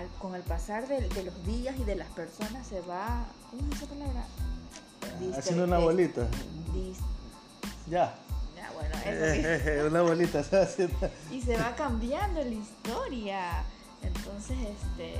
al- 0.00 0.08
con 0.18 0.34
el 0.34 0.42
pasar 0.42 0.86
de, 0.88 1.08
de 1.08 1.22
los 1.24 1.46
días 1.46 1.76
y 1.78 1.84
de 1.84 1.94
las 1.96 2.08
personas 2.08 2.66
se 2.66 2.80
va, 2.82 3.24
¿cómo 3.50 3.62
es 3.70 3.76
esa 3.78 3.86
palabra? 3.86 4.24
Haciendo 5.36 5.64
una 5.64 5.78
bolita. 5.78 6.26
Ya. 7.88 8.14
ya, 8.56 8.70
bueno, 8.72 8.94
eso 9.04 9.64
sí. 9.64 9.70
una 9.86 10.02
bolita 10.02 10.42
se 10.44 10.56
va 10.56 10.62
haciendo. 10.62 11.10
y 11.30 11.40
se 11.42 11.56
va 11.56 11.74
cambiando 11.74 12.40
la 12.42 12.50
historia. 12.50 13.64
Entonces, 14.02 14.56
este, 14.58 15.14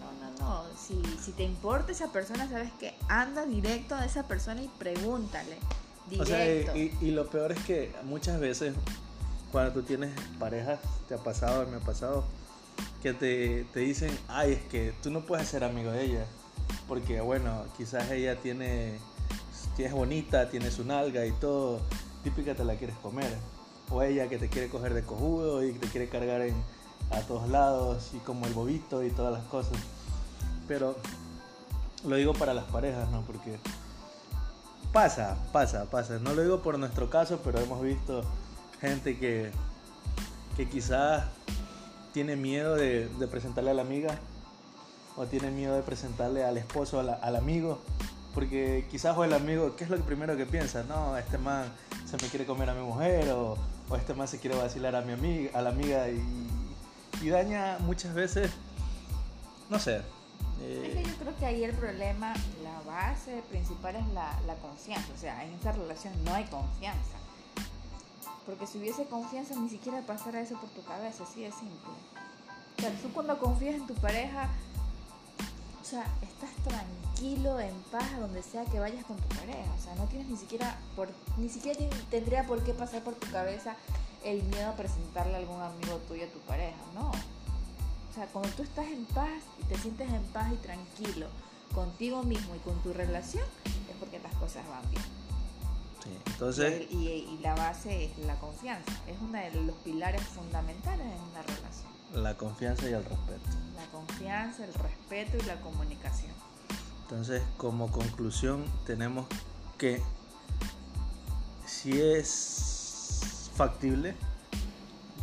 no, 0.00 0.30
no, 0.30 0.64
no. 0.64 0.64
Si, 0.76 1.00
si 1.22 1.32
te 1.32 1.44
importa 1.44 1.92
esa 1.92 2.08
persona, 2.08 2.48
sabes 2.48 2.72
que 2.80 2.94
anda 3.08 3.46
directo 3.46 3.94
a 3.94 4.04
esa 4.04 4.26
persona 4.26 4.62
y 4.62 4.68
pregúntale. 4.78 5.56
O 6.18 6.24
sea, 6.24 6.38
Directo. 6.44 6.76
y, 6.76 6.96
y 7.00 7.10
lo 7.10 7.28
peor 7.28 7.52
es 7.52 7.60
que 7.64 7.94
muchas 8.04 8.40
veces 8.40 8.74
cuando 9.52 9.72
tú 9.72 9.82
tienes 9.82 10.10
parejas, 10.38 10.78
te 11.06 11.14
ha 11.14 11.18
pasado, 11.18 11.66
me 11.66 11.76
ha 11.76 11.80
pasado, 11.80 12.24
que 13.02 13.12
te, 13.12 13.64
te 13.72 13.80
dicen, 13.80 14.16
ay, 14.28 14.52
es 14.52 14.62
que 14.62 14.92
tú 15.02 15.10
no 15.10 15.20
puedes 15.20 15.48
ser 15.48 15.64
amigo 15.64 15.90
de 15.90 16.04
ella, 16.04 16.26
porque 16.86 17.20
bueno, 17.20 17.64
quizás 17.76 18.10
ella 18.10 18.36
tiene, 18.36 18.98
es 19.78 19.92
bonita, 19.92 20.50
tiene 20.50 20.70
su 20.70 20.84
nalga 20.84 21.24
y 21.26 21.32
todo, 21.32 21.80
típica 22.24 22.54
te 22.54 22.64
la 22.64 22.74
quieres 22.76 22.96
comer, 22.96 23.32
o 23.90 24.02
ella 24.02 24.28
que 24.28 24.38
te 24.38 24.48
quiere 24.48 24.68
coger 24.68 24.94
de 24.94 25.02
cojudo 25.02 25.64
y 25.64 25.72
te 25.72 25.86
quiere 25.88 26.08
cargar 26.08 26.42
en, 26.42 26.54
a 27.10 27.20
todos 27.20 27.48
lados 27.48 28.10
y 28.14 28.18
como 28.18 28.46
el 28.46 28.52
bobito 28.52 29.02
y 29.04 29.10
todas 29.10 29.32
las 29.32 29.44
cosas. 29.44 29.78
Pero 30.66 30.96
lo 32.04 32.16
digo 32.16 32.34
para 32.34 32.54
las 32.54 32.64
parejas, 32.64 33.10
¿no? 33.10 33.22
Porque 33.22 33.58
pasa, 34.92 35.36
pasa, 35.52 35.86
pasa. 35.86 36.18
No 36.18 36.34
lo 36.34 36.42
digo 36.42 36.60
por 36.60 36.78
nuestro 36.78 37.08
caso, 37.08 37.40
pero 37.42 37.60
hemos 37.60 37.82
visto 37.82 38.22
gente 38.80 39.18
que, 39.18 39.50
que 40.56 40.68
quizás 40.68 41.24
tiene 42.12 42.36
miedo 42.36 42.74
de, 42.76 43.08
presentarle 43.30 43.70
a 43.70 43.74
la 43.74 43.82
amiga 43.82 44.18
o 45.16 45.26
tiene 45.26 45.50
miedo 45.50 45.74
de 45.74 45.82
presentarle 45.82 46.44
al 46.44 46.56
esposo, 46.58 47.00
al 47.00 47.36
amigo. 47.36 47.80
Porque 48.34 48.86
quizás 48.90 49.16
o 49.16 49.24
el 49.24 49.32
amigo, 49.32 49.74
¿qué 49.74 49.84
es 49.84 49.90
lo 49.90 49.96
primero 49.98 50.36
que 50.36 50.46
piensa? 50.46 50.84
No, 50.84 51.16
este 51.16 51.38
man 51.38 51.64
se 52.08 52.16
me 52.18 52.28
quiere 52.28 52.46
comer 52.46 52.70
a 52.70 52.74
mi 52.74 52.82
mujer 52.82 53.30
o, 53.30 53.56
este 53.96 54.14
man 54.14 54.28
se 54.28 54.38
quiere 54.38 54.56
vacilar 54.56 54.94
a 54.94 55.00
mi 55.00 55.12
amiga, 55.12 55.58
a 55.58 55.62
la 55.62 55.70
amiga 55.70 56.08
y, 56.08 56.22
y 57.22 57.28
daña 57.30 57.78
muchas 57.80 58.14
veces, 58.14 58.50
no 59.70 59.78
sé. 59.78 60.02
eh, 60.60 60.82
Es 60.86 60.94
que 60.94 61.10
yo 61.10 61.16
creo 61.16 61.36
que 61.38 61.46
ahí 61.46 61.64
el 61.64 61.74
problema, 61.74 62.34
la 62.62 62.80
base 62.86 63.42
principal 63.50 63.96
es 63.96 64.06
la, 64.08 64.38
la 64.46 64.54
confianza. 64.56 65.08
O 65.14 65.18
sea, 65.18 65.44
en 65.44 65.54
esa 65.54 65.72
relación 65.72 66.12
no 66.24 66.34
hay 66.34 66.44
confianza. 66.44 67.16
Porque 68.48 68.66
si 68.66 68.78
hubiese 68.78 69.04
confianza, 69.04 69.54
ni 69.56 69.68
siquiera 69.68 70.00
pasara 70.00 70.40
eso 70.40 70.58
por 70.58 70.70
tu 70.70 70.82
cabeza, 70.82 71.24
así 71.24 71.42
de 71.42 71.52
simple. 71.52 71.92
O 72.78 72.80
sea, 72.80 72.90
tú 73.02 73.12
cuando 73.12 73.38
confías 73.38 73.74
en 73.74 73.86
tu 73.86 73.92
pareja, 73.96 74.48
o 75.82 75.84
sea, 75.84 76.06
estás 76.22 76.48
tranquilo, 76.64 77.60
en 77.60 77.74
paz, 77.92 78.18
donde 78.18 78.42
sea 78.42 78.64
que 78.64 78.80
vayas 78.80 79.04
con 79.04 79.18
tu 79.18 79.28
pareja. 79.36 79.70
O 79.78 79.82
sea, 79.84 79.94
no 79.96 80.06
tienes 80.06 80.28
ni 80.28 80.38
siquiera, 80.38 80.78
ni 81.36 81.50
siquiera 81.50 81.78
tendría 82.10 82.46
por 82.46 82.64
qué 82.64 82.72
pasar 82.72 83.04
por 83.04 83.16
tu 83.16 83.30
cabeza 83.30 83.76
el 84.24 84.42
miedo 84.44 84.70
a 84.70 84.76
presentarle 84.76 85.34
a 85.34 85.38
algún 85.40 85.60
amigo 85.60 85.98
tuyo 86.08 86.24
a 86.24 86.28
tu 86.28 86.38
pareja, 86.38 86.80
¿no? 86.94 87.10
O 87.10 88.14
sea, 88.14 88.28
cuando 88.28 88.48
tú 88.52 88.62
estás 88.62 88.86
en 88.86 89.04
paz 89.04 89.42
y 89.60 89.64
te 89.64 89.76
sientes 89.76 90.08
en 90.10 90.24
paz 90.32 90.50
y 90.54 90.56
tranquilo 90.56 91.26
contigo 91.74 92.22
mismo 92.22 92.54
y 92.56 92.60
con 92.60 92.82
tu 92.82 92.94
relación, 92.94 93.44
es 93.66 93.96
porque 94.00 94.18
las 94.20 94.34
cosas 94.36 94.66
van 94.70 94.90
bien. 94.90 95.27
Sí, 96.08 96.32
Entonces, 96.32 96.86
y, 96.90 96.96
y- 96.96 97.34
y 97.34 97.38
la 97.42 97.54
base 97.54 98.04
es 98.06 98.18
la 98.26 98.34
confianza. 98.36 98.92
Es 99.06 99.16
uno 99.20 99.38
de 99.38 99.50
los 99.62 99.76
pilares 99.76 100.22
fundamentales 100.22 101.06
en 101.06 101.22
una 101.30 101.42
relación. 101.42 101.88
la 102.14 102.34
confianza 102.36 102.88
y 102.88 102.92
el 102.94 103.04
respeto. 103.04 103.50
La 103.76 103.84
confianza, 103.92 104.64
el 104.64 104.72
respeto 104.74 105.36
y 105.36 105.42
la 105.46 105.60
comunicación. 105.60 106.32
Entonces, 107.02 107.42
como 107.58 107.90
conclusión, 107.90 108.64
tenemos 108.86 109.26
que 109.76 110.02
si 111.66 112.00
es 112.00 113.50
factible 113.54 114.14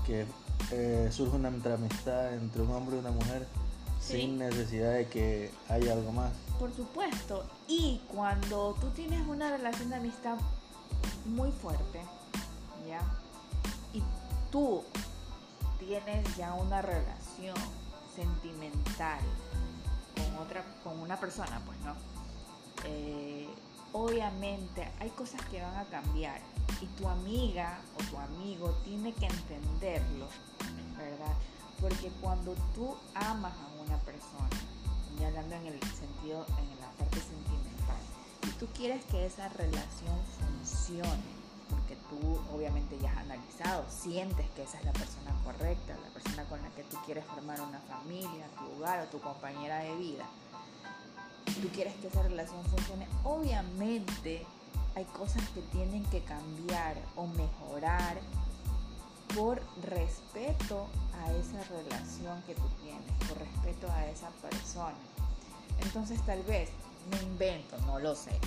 que 0.06 0.26
eh, 0.72 1.10
surja 1.12 1.36
una 1.38 1.50
amistad 1.50 2.34
entre 2.34 2.62
un 2.62 2.72
hombre 2.72 2.96
y 2.98 3.00
una 3.00 3.12
mujer 3.12 3.48
Sí. 4.00 4.18
sin 4.22 4.38
necesidad 4.38 4.94
de 4.94 5.08
que 5.08 5.52
haya 5.70 5.94
algo 5.94 6.12
más. 6.12 6.32
Por 6.60 6.72
supuesto. 6.76 7.44
Y 7.68 8.02
cuando 8.08 8.76
tú 8.80 8.90
tienes 8.92 9.26
una 9.28 9.50
relación 9.50 9.90
de 9.90 9.96
amistad 9.96 10.38
muy 11.26 11.52
fuerte, 11.52 12.02
¿ya? 12.88 13.02
Y 13.94 14.04
tú 14.52 14.84
tienes 15.80 16.36
ya 16.36 16.54
una 16.54 16.82
relación 16.82 17.56
sentimental 18.16 19.20
con 20.16 20.38
otra, 20.38 20.64
con 20.84 21.00
una 21.00 21.20
persona, 21.20 21.62
pues 21.66 21.80
no. 21.82 21.96
Eh, 22.86 23.48
obviamente 23.92 24.92
hay 25.00 25.10
cosas 25.10 25.42
que 25.46 25.62
van 25.62 25.76
a 25.78 25.86
cambiar 25.86 26.40
y 26.82 26.86
tu 26.98 27.08
amiga 27.08 27.80
o 27.96 28.04
tu 28.04 28.18
amigo 28.18 28.70
tiene 28.84 29.14
que 29.14 29.26
entenderlo, 29.26 30.28
¿verdad? 30.98 31.34
Porque 31.80 32.10
cuando 32.22 32.56
tú 32.74 32.96
amas 33.14 33.54
a 33.54 33.84
una 33.84 33.98
persona, 34.00 34.50
y 35.20 35.24
hablando 35.24 35.56
en 35.56 35.68
el 35.68 35.80
sentido, 35.82 36.46
en 36.60 36.82
la 36.82 36.90
parte 36.98 37.20
sentimental, 37.20 37.98
y 38.44 38.50
tú 38.60 38.68
quieres 38.76 39.04
que 39.06 39.26
esa 39.26 39.50
relación 39.50 40.20
porque 41.70 41.96
tú 42.10 42.40
obviamente 42.54 42.98
ya 43.00 43.12
has 43.12 43.18
analizado, 43.18 43.86
sientes 43.90 44.50
que 44.56 44.64
esa 44.64 44.80
es 44.80 44.86
la 44.86 44.94
persona 44.94 45.32
correcta, 45.44 45.96
la 46.02 46.10
persona 46.10 46.44
con 46.46 46.62
la 46.62 46.70
que 46.70 46.84
tú 46.84 46.98
quieres 47.06 47.26
formar 47.26 47.60
una 47.62 47.80
familia, 47.82 48.48
tu 48.58 48.78
hogar 48.78 49.06
o 49.06 49.10
tu 49.10 49.20
compañera 49.20 49.80
de 49.80 49.96
vida, 49.96 50.26
tú 51.62 51.68
quieres 51.70 51.94
que 51.96 52.08
esa 52.08 52.24
relación 52.24 52.64
funcione, 52.66 53.08
obviamente 53.24 54.46
hay 54.96 55.06
cosas 55.06 55.48
que 55.50 55.62
tienen 55.62 56.04
que 56.06 56.24
cambiar 56.24 56.98
o 57.16 57.28
mejorar 57.28 58.18
por 59.36 59.62
respeto 59.84 60.88
a 61.22 61.32
esa 61.34 61.62
relación 61.64 62.42
que 62.44 62.56
tú 62.56 62.68
tienes, 62.82 63.12
por 63.28 63.38
respeto 63.38 63.92
a 63.92 64.06
esa 64.08 64.30
persona. 64.30 64.96
Entonces 65.82 66.22
tal 66.26 66.42
vez, 66.44 66.70
me 67.12 67.22
invento, 67.24 67.78
no 67.86 68.00
lo 68.00 68.16
sé. 68.16 68.40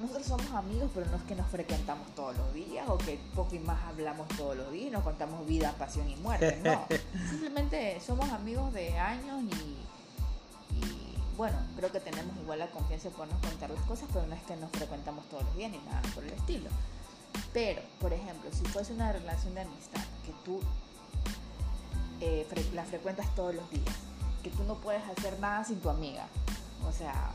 Nosotros 0.00 0.26
somos 0.26 0.50
amigos, 0.52 0.90
pero 0.94 1.06
no 1.06 1.16
es 1.16 1.22
que 1.24 1.34
nos 1.34 1.46
frecuentamos 1.48 2.06
todos 2.14 2.36
los 2.36 2.52
días 2.54 2.88
o 2.88 2.96
que 2.98 3.18
poco 3.34 3.54
y 3.54 3.58
más 3.58 3.82
hablamos 3.84 4.28
todos 4.28 4.56
los 4.56 4.70
días, 4.70 4.92
nos 4.92 5.02
contamos 5.02 5.46
vida, 5.46 5.72
pasión 5.78 6.08
y 6.08 6.16
muerte, 6.16 6.60
no. 6.62 6.86
Simplemente 7.30 8.00
somos 8.00 8.28
amigos 8.30 8.72
de 8.72 8.96
años 8.98 9.42
y, 9.42 10.76
y, 10.76 11.16
bueno, 11.36 11.56
creo 11.76 11.90
que 11.90 12.00
tenemos 12.00 12.36
igual 12.38 12.60
la 12.60 12.70
confianza 12.70 13.08
de 13.08 13.14
podernos 13.14 13.40
contar 13.40 13.70
las 13.70 13.82
cosas, 13.84 14.08
pero 14.12 14.26
no 14.26 14.34
es 14.34 14.42
que 14.42 14.56
nos 14.56 14.70
frecuentamos 14.70 15.24
todos 15.28 15.42
los 15.44 15.56
días 15.56 15.70
ni 15.72 15.78
nada 15.78 16.02
por 16.14 16.22
el 16.24 16.32
estilo. 16.32 16.70
Pero, 17.52 17.82
por 18.00 18.12
ejemplo, 18.12 18.48
si 18.52 18.64
fuese 18.66 18.92
una 18.92 19.10
relación 19.12 19.54
de 19.54 19.62
amistad 19.62 20.02
que 20.24 20.32
tú 20.44 20.60
eh, 22.20 22.46
fre- 22.50 22.72
la 22.74 22.84
frecuentas 22.84 23.26
todos 23.34 23.54
los 23.54 23.68
días, 23.70 23.94
que 24.42 24.50
tú 24.50 24.62
no 24.64 24.74
puedes 24.76 25.02
hacer 25.08 25.38
nada 25.40 25.64
sin 25.64 25.80
tu 25.80 25.90
amiga, 25.90 26.26
o 26.88 26.92
sea, 26.92 27.30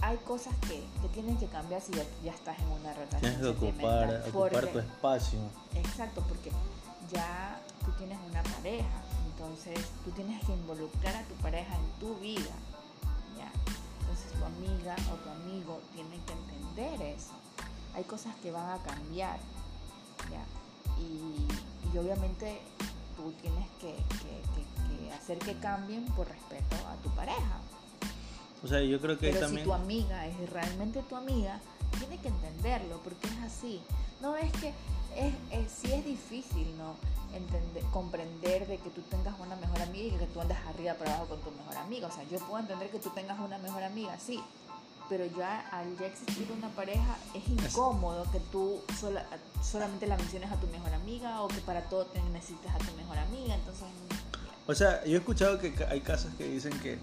hay 0.00 0.16
cosas 0.18 0.54
que, 0.68 0.84
que 1.02 1.08
tienen 1.12 1.36
que 1.38 1.46
cambiar 1.46 1.80
si 1.80 1.92
ya, 1.92 2.04
ya 2.22 2.32
estás 2.32 2.58
en 2.58 2.68
una 2.68 2.92
relación 2.92 3.20
Tienes 3.20 3.40
que 3.40 3.48
ocupar, 3.48 4.24
ocupar 4.28 4.66
tu 4.66 4.78
espacio. 4.78 5.38
Exacto, 5.74 6.22
porque 6.28 6.50
ya 7.12 7.60
tú 7.84 7.92
tienes 7.92 8.18
una 8.30 8.42
pareja, 8.42 9.02
entonces 9.32 9.78
tú 10.04 10.10
tienes 10.12 10.44
que 10.44 10.52
involucrar 10.52 11.16
a 11.16 11.22
tu 11.24 11.34
pareja 11.36 11.74
en 11.74 12.00
tu 12.00 12.14
vida, 12.16 12.54
¿ya? 13.36 13.50
Entonces 14.00 14.32
tu 14.32 14.44
amiga 14.44 14.96
o 15.12 15.16
tu 15.16 15.30
amigo 15.30 15.80
tiene 15.94 16.18
que 16.24 16.32
entender 16.32 17.14
eso. 17.16 17.32
Hay 17.94 18.04
cosas 18.04 18.34
que 18.42 18.50
van 18.50 18.70
a 18.70 18.82
cambiar, 18.82 19.38
¿ya? 20.30 20.44
Y, 21.00 21.46
y 21.92 21.98
obviamente 21.98 22.60
tú 23.16 23.32
tienes 23.40 23.68
que, 23.80 23.94
que, 24.22 24.42
que, 24.54 25.12
hacer 25.12 25.38
que 25.38 25.58
cambien 25.58 26.04
por 26.06 26.28
respeto 26.28 26.76
a 26.88 26.96
tu 27.02 27.08
pareja. 27.10 27.60
O 28.62 28.66
sea, 28.68 28.80
yo 28.80 29.00
creo 29.00 29.18
que 29.18 29.28
Pero 29.28 29.40
también... 29.40 29.62
si 29.62 29.64
tu 29.64 29.74
amiga 29.74 30.26
es 30.26 30.50
realmente 30.50 31.02
tu 31.02 31.16
amiga, 31.16 31.60
tiene 31.98 32.18
que 32.18 32.28
entenderlo, 32.28 33.00
porque 33.02 33.26
es 33.26 33.38
así. 33.44 33.80
No 34.20 34.36
es 34.36 34.50
que 34.52 34.68
es, 35.16 35.34
es 35.50 35.72
sí 35.72 35.92
es 35.92 36.04
difícil, 36.04 36.76
¿no? 36.78 36.96
Entender, 37.34 37.82
comprender 37.92 38.66
de 38.66 38.78
que 38.78 38.90
tú 38.90 39.02
tengas 39.02 39.34
una 39.40 39.56
mejor 39.56 39.82
amiga 39.82 40.14
y 40.14 40.18
que 40.18 40.26
tú 40.26 40.40
andas 40.40 40.58
arriba 40.66 40.94
para 40.94 41.14
abajo 41.14 41.30
con 41.30 41.40
tu 41.40 41.50
mejor 41.50 41.76
amiga. 41.76 42.08
O 42.08 42.12
sea, 42.12 42.24
yo 42.24 42.38
puedo 42.38 42.58
entender 42.58 42.90
que 42.90 42.98
tú 42.98 43.10
tengas 43.10 43.38
una 43.38 43.58
mejor 43.58 43.82
amiga, 43.82 44.18
sí. 44.18 44.40
Pero 45.08 45.26
ya 45.26 45.60
al 45.68 45.98
ya 45.98 46.06
existir 46.06 46.50
una 46.56 46.68
pareja 46.70 47.18
es 47.34 47.46
incómodo 47.48 48.24
que 48.32 48.40
tú 48.40 48.80
sola, 48.98 49.26
solamente 49.62 50.06
la 50.06 50.16
menciones 50.16 50.50
a 50.50 50.56
tu 50.56 50.66
mejor 50.68 50.94
amiga 50.94 51.42
o 51.42 51.48
que 51.48 51.60
para 51.60 51.82
todo 51.88 52.06
te 52.06 52.22
necesitas 52.22 52.74
a 52.74 52.78
tu 52.78 52.92
mejor 52.96 53.18
amiga. 53.18 53.54
Entonces, 53.54 53.84
O 54.66 54.74
sea, 54.74 55.04
yo 55.04 55.16
he 55.16 55.18
escuchado 55.18 55.58
que 55.58 55.74
hay 55.90 56.00
casos 56.00 56.32
que 56.38 56.44
dicen 56.48 56.72
que, 56.80 56.98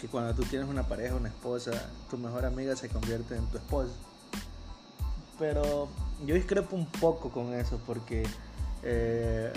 que 0.00 0.08
cuando 0.08 0.34
tú 0.34 0.42
tienes 0.42 0.68
una 0.68 0.86
pareja, 0.86 1.14
una 1.14 1.28
esposa, 1.28 1.72
tu 2.10 2.18
mejor 2.18 2.44
amiga 2.44 2.76
se 2.76 2.88
convierte 2.88 3.36
en 3.36 3.46
tu 3.46 3.58
esposa. 3.58 3.92
Pero 5.38 5.88
yo 6.24 6.34
discrepo 6.34 6.76
un 6.76 6.86
poco 6.86 7.30
con 7.30 7.54
eso 7.54 7.80
porque 7.86 8.26
eh, 8.82 9.52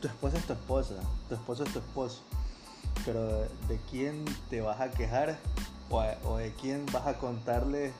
tu 0.00 0.08
esposa 0.08 0.38
es 0.38 0.46
tu 0.46 0.52
esposa, 0.52 0.94
tu 1.28 1.34
esposo 1.34 1.64
es 1.64 1.72
tu 1.72 1.78
esposo. 1.78 2.22
Pero 3.04 3.42
de 3.68 3.80
quién 3.90 4.24
te 4.50 4.60
vas 4.60 4.80
a 4.80 4.90
quejar 4.90 5.38
o, 5.90 6.02
o 6.24 6.36
de 6.38 6.52
quién 6.54 6.86
vas 6.92 7.06
a 7.06 7.18
contarle 7.18 7.92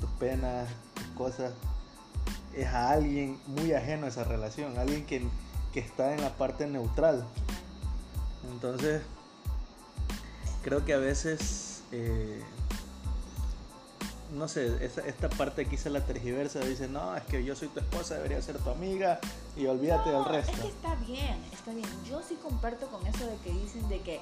tus 0.00 0.10
penas, 0.12 0.68
tus 0.94 1.06
cosas, 1.16 1.52
es 2.54 2.66
a 2.66 2.90
alguien 2.90 3.40
muy 3.46 3.72
ajeno 3.72 4.06
a 4.06 4.08
esa 4.08 4.24
relación, 4.24 4.78
alguien 4.78 5.06
que, 5.06 5.22
que 5.72 5.80
está 5.80 6.12
en 6.14 6.20
la 6.20 6.30
parte 6.36 6.66
neutral. 6.66 7.24
Entonces, 8.52 9.02
creo 10.62 10.84
que 10.84 10.94
a 10.94 10.98
veces, 10.98 11.82
eh, 11.92 12.42
no 14.32 14.48
sé, 14.48 14.84
esta, 14.84 15.02
esta 15.02 15.28
parte 15.28 15.62
aquí 15.62 15.76
se 15.76 15.90
la 15.90 16.04
tergiversa, 16.04 16.60
dice, 16.60 16.88
no, 16.88 17.14
es 17.16 17.24
que 17.24 17.44
yo 17.44 17.54
soy 17.54 17.68
tu 17.68 17.80
esposa, 17.80 18.14
debería 18.14 18.40
ser 18.40 18.58
tu 18.58 18.70
amiga 18.70 19.20
y 19.56 19.66
olvídate 19.66 20.10
No, 20.10 20.24
del 20.24 20.32
resto. 20.32 20.52
Es 20.52 20.60
que 20.60 20.68
está 20.68 20.94
bien, 20.96 21.44
está 21.52 21.74
bien. 21.74 21.88
Yo 22.08 22.22
sí 22.22 22.36
comparto 22.36 22.86
con 22.88 23.06
eso 23.06 23.26
de 23.26 23.36
que 23.38 23.52
dicen 23.52 23.88
de 23.88 24.00
que 24.00 24.20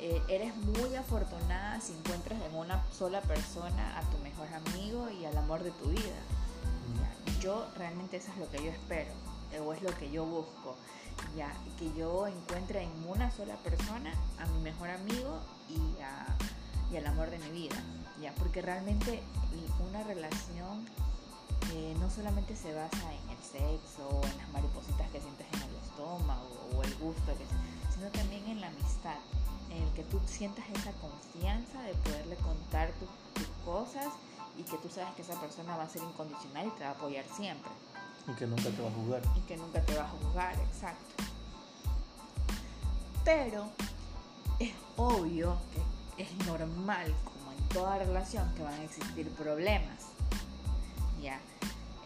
eh, 0.00 0.20
eres 0.28 0.54
muy 0.56 0.96
afortunada 0.96 1.80
si 1.80 1.92
encuentras 1.92 2.40
en 2.42 2.56
una 2.56 2.84
sola 2.92 3.20
persona 3.22 3.98
a 3.98 4.02
tu 4.10 4.18
mejor 4.18 4.48
amigo 4.52 5.08
y 5.10 5.24
al 5.24 5.36
amor 5.38 5.62
de 5.62 5.70
tu 5.70 5.90
vida. 5.90 6.18
Yo 7.40 7.66
realmente 7.76 8.16
eso 8.16 8.30
es 8.32 8.38
lo 8.38 8.50
que 8.50 8.64
yo 8.64 8.70
espero, 8.70 9.10
o 9.60 9.72
es 9.72 9.82
lo 9.82 9.90
que 9.98 10.10
yo 10.10 10.24
busco. 10.24 10.76
Ya, 11.36 11.52
que 11.78 11.92
yo 11.94 12.26
encuentre 12.26 12.82
en 12.82 12.90
una 13.08 13.30
sola 13.30 13.54
persona 13.56 14.12
a 14.38 14.46
mi 14.46 14.60
mejor 14.62 14.90
amigo 14.90 15.38
y, 15.68 16.00
a- 16.02 16.96
al 16.96 17.06
amor 17.06 17.30
de 17.30 17.38
mi 17.38 17.50
vida. 17.50 17.76
Ya, 18.20 18.34
porque 18.34 18.60
realmente 18.60 19.22
una 19.88 20.02
relación 20.02 20.86
eh, 21.74 21.94
no 22.00 22.10
solamente 22.10 22.54
se 22.56 22.74
basa 22.74 23.12
en 23.14 23.30
el 23.30 23.38
sexo 23.42 24.08
o 24.08 24.22
en 24.26 24.36
las 24.38 24.48
maripositas 24.52 25.08
que 25.10 25.20
sientes 25.20 25.46
en 25.54 25.62
el 25.62 25.76
estómago 25.76 26.48
o 26.76 26.82
el 26.82 26.94
gusto, 26.96 27.32
sino 27.94 28.08
también 28.10 28.46
en 28.46 28.60
la 28.60 28.66
amistad, 28.68 29.16
en 29.70 29.82
el 29.82 29.92
que 29.94 30.02
tú 30.04 30.20
sientas 30.26 30.64
esa 30.74 30.92
confianza 30.92 31.80
de 31.82 31.94
poderle 31.94 32.36
contar 32.36 32.92
tus 33.34 33.46
cosas 33.64 34.08
y 34.58 34.64
que 34.64 34.76
tú 34.78 34.88
sabes 34.90 35.14
que 35.14 35.22
esa 35.22 35.40
persona 35.40 35.76
va 35.76 35.84
a 35.84 35.88
ser 35.88 36.02
incondicional 36.02 36.66
y 36.66 36.70
te 36.72 36.84
va 36.84 36.90
a 36.90 36.92
apoyar 36.92 37.24
siempre 37.34 37.70
Y 38.28 38.32
que 38.34 38.46
nunca 38.46 38.70
te 38.70 38.82
va 38.82 38.88
a 38.88 38.92
jugar. 38.92 39.22
y 39.36 39.40
que 39.40 39.56
nunca 39.56 39.80
te 39.82 39.94
va 39.94 40.04
a 40.04 40.08
juzgar, 40.08 40.54
exacto. 40.60 41.24
Pero 43.24 43.70
es 44.58 44.72
obvio 44.96 45.56
que 46.16 46.22
es 46.22 46.46
normal, 46.46 47.14
como 47.24 47.52
en 47.52 47.68
toda 47.68 47.98
relación, 47.98 48.52
que 48.54 48.62
van 48.62 48.74
a 48.74 48.84
existir 48.84 49.28
problemas. 49.30 50.06
¿Ya? 51.20 51.40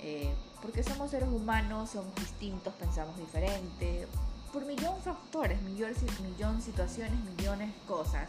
Eh, 0.01 0.35
porque 0.63 0.83
somos 0.83 1.11
seres 1.11 1.29
humanos, 1.29 1.91
somos 1.91 2.15
distintos, 2.17 2.75
pensamos 2.75 3.17
diferente, 3.19 4.07
por 4.53 4.65
millón 4.65 5.01
factores, 5.03 5.61
millón, 5.63 5.93
millón 6.23 6.63
situaciones, 6.63 7.19
millones 7.37 7.73
cosas. 7.87 8.29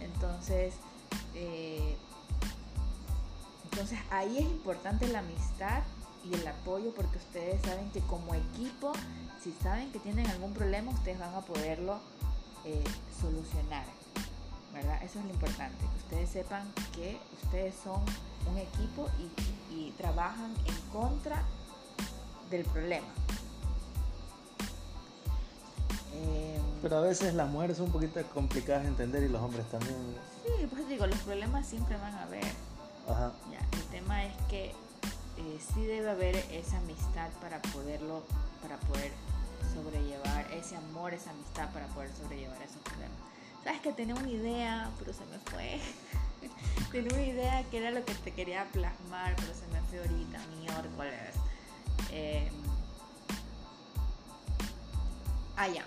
Entonces, 0.00 0.74
eh, 1.34 1.96
entonces 3.64 3.98
ahí 4.10 4.38
es 4.38 4.44
importante 4.44 5.06
la 5.08 5.20
amistad 5.20 5.82
y 6.24 6.34
el 6.34 6.46
apoyo 6.46 6.92
porque 6.94 7.18
ustedes 7.18 7.60
saben 7.62 7.90
que 7.90 8.00
como 8.00 8.34
equipo, 8.34 8.92
si 9.42 9.52
saben 9.62 9.90
que 9.92 9.98
tienen 9.98 10.26
algún 10.28 10.52
problema, 10.52 10.90
ustedes 10.92 11.18
van 11.18 11.34
a 11.34 11.40
poderlo 11.40 11.98
eh, 12.64 12.84
solucionar. 13.20 13.84
¿Verdad? 14.72 15.02
Eso 15.02 15.18
es 15.18 15.24
lo 15.24 15.30
importante, 15.32 15.78
que 15.78 15.96
ustedes 16.04 16.30
sepan 16.30 16.70
que 16.94 17.18
ustedes 17.42 17.74
son 17.82 18.00
un 18.50 18.58
equipo 18.58 19.08
y, 19.18 19.74
y 19.74 19.90
trabajan 19.92 20.54
en 20.66 20.76
contra 20.92 21.42
del 22.50 22.64
problema. 22.64 23.08
Eh, 26.14 26.60
Pero 26.82 26.96
a 26.98 27.00
veces 27.00 27.34
las 27.34 27.48
mujeres 27.48 27.76
son 27.76 27.86
un 27.86 27.92
poquito 27.92 28.20
complicadas 28.34 28.82
de 28.82 28.88
entender 28.88 29.22
y 29.22 29.28
los 29.28 29.40
hombres 29.42 29.66
también. 29.70 29.96
sí, 30.44 30.66
pues 30.66 30.88
digo, 30.88 31.06
los 31.06 31.18
problemas 31.20 31.66
siempre 31.66 31.96
van 31.96 32.14
a 32.14 32.22
haber. 32.24 32.44
Ajá. 33.08 33.32
Ya, 33.50 33.60
el 33.72 33.84
tema 33.84 34.24
es 34.24 34.34
que 34.48 34.74
eh, 35.38 35.60
sí 35.60 35.86
debe 35.86 36.10
haber 36.10 36.36
esa 36.50 36.78
amistad 36.78 37.30
para 37.40 37.62
poderlo, 37.62 38.24
para 38.60 38.76
poder 38.80 39.12
sobrellevar 39.72 40.50
ese 40.52 40.76
amor, 40.76 41.14
esa 41.14 41.30
amistad 41.30 41.72
para 41.72 41.86
poder 41.88 42.10
sobrellevar 42.14 42.60
esos 42.62 42.82
problemas. 42.82 43.18
Sabes 43.62 43.80
que 43.80 43.92
tenía 43.92 44.14
una 44.14 44.28
idea, 44.28 44.90
pero 44.98 45.12
se 45.12 45.24
me 45.26 45.38
fue. 45.38 45.80
tenía 46.92 47.12
una 47.12 47.26
idea 47.26 47.64
que 47.70 47.78
era 47.78 47.90
lo 47.90 48.04
que 48.04 48.14
te 48.14 48.32
quería 48.32 48.66
plasmar, 48.72 49.36
pero 49.36 49.52
se 49.54 49.66
me 49.68 49.80
fue 49.88 49.98
ahorita, 49.98 50.40
miércoles. 50.58 51.34
Eh, 52.10 52.50
ah, 55.56 55.68
ya. 55.68 55.84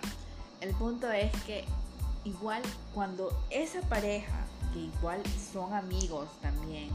El 0.62 0.74
punto 0.76 1.12
es 1.12 1.32
que 1.44 1.66
igual 2.24 2.62
cuando 2.94 3.38
esa 3.50 3.82
pareja, 3.82 4.46
que 4.74 4.80
igual 4.80 5.22
son 5.52 5.74
amigos 5.74 6.30
también, 6.42 6.90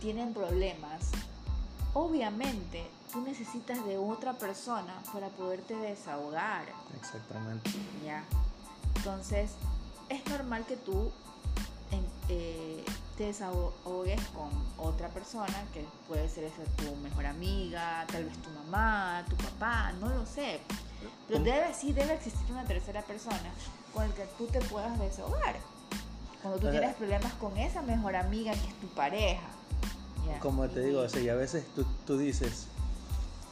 tienen 0.00 0.32
problemas, 0.34 1.10
obviamente 1.98 2.88
tú 3.12 3.20
necesitas 3.22 3.84
de 3.84 3.98
otra 3.98 4.34
persona 4.34 4.94
para 5.12 5.28
poderte 5.28 5.74
desahogar, 5.74 6.64
Exactamente. 6.96 7.70
¿ya? 8.04 8.22
Entonces, 8.96 9.50
es 10.08 10.24
normal 10.26 10.64
que 10.66 10.76
tú 10.76 11.10
en- 11.90 12.06
eh, 12.28 12.84
te 13.16 13.24
desahogues 13.24 14.20
con 14.28 14.50
otra 14.78 15.08
persona, 15.08 15.64
que 15.72 15.84
puede 16.06 16.28
ser 16.28 16.44
esa 16.44 16.62
tu 16.76 16.94
mejor 16.96 17.26
amiga, 17.26 18.06
tal 18.12 18.24
vez 18.26 18.36
tu 18.42 18.50
mamá, 18.50 19.24
tu 19.28 19.36
papá, 19.36 19.92
no 20.00 20.08
lo 20.08 20.24
sé. 20.26 20.60
Pero 21.26 21.40
debe, 21.42 21.74
sí 21.74 21.92
debe 21.92 22.14
existir 22.14 22.50
una 22.52 22.64
tercera 22.64 23.02
persona 23.02 23.50
con 23.92 24.08
la 24.08 24.14
que 24.14 24.24
tú 24.38 24.46
te 24.46 24.60
puedas 24.60 24.96
desahogar. 25.00 25.56
Cuando 26.42 26.60
tú 26.60 26.70
tienes 26.70 26.94
problemas 26.94 27.32
con 27.34 27.56
esa 27.56 27.82
mejor 27.82 28.14
amiga 28.14 28.52
que 28.52 28.68
es 28.68 28.80
tu 28.80 28.86
pareja. 28.88 29.48
Como 30.40 30.68
te 30.68 30.80
digo, 30.80 31.00
o 31.00 31.08
sea, 31.08 31.20
y 31.20 31.28
a 31.28 31.34
veces 31.34 31.64
tú, 31.74 31.84
tú 32.06 32.16
dices, 32.18 32.66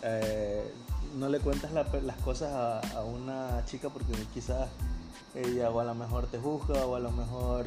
eh, 0.02 0.72
no 1.16 1.28
le 1.28 1.40
cuentas 1.40 1.72
la- 1.72 1.84
las 2.02 2.16
cosas 2.18 2.52
a, 2.52 2.80
a 2.98 3.02
una 3.04 3.64
chica 3.64 3.88
porque 3.88 4.12
quizás 4.34 4.68
ella 5.34 5.70
o 5.70 5.80
a 5.80 5.84
lo 5.84 5.94
mejor 5.94 6.26
te 6.26 6.38
juzga 6.38 6.86
o 6.86 6.94
a 6.96 7.00
lo 7.00 7.10
mejor 7.10 7.66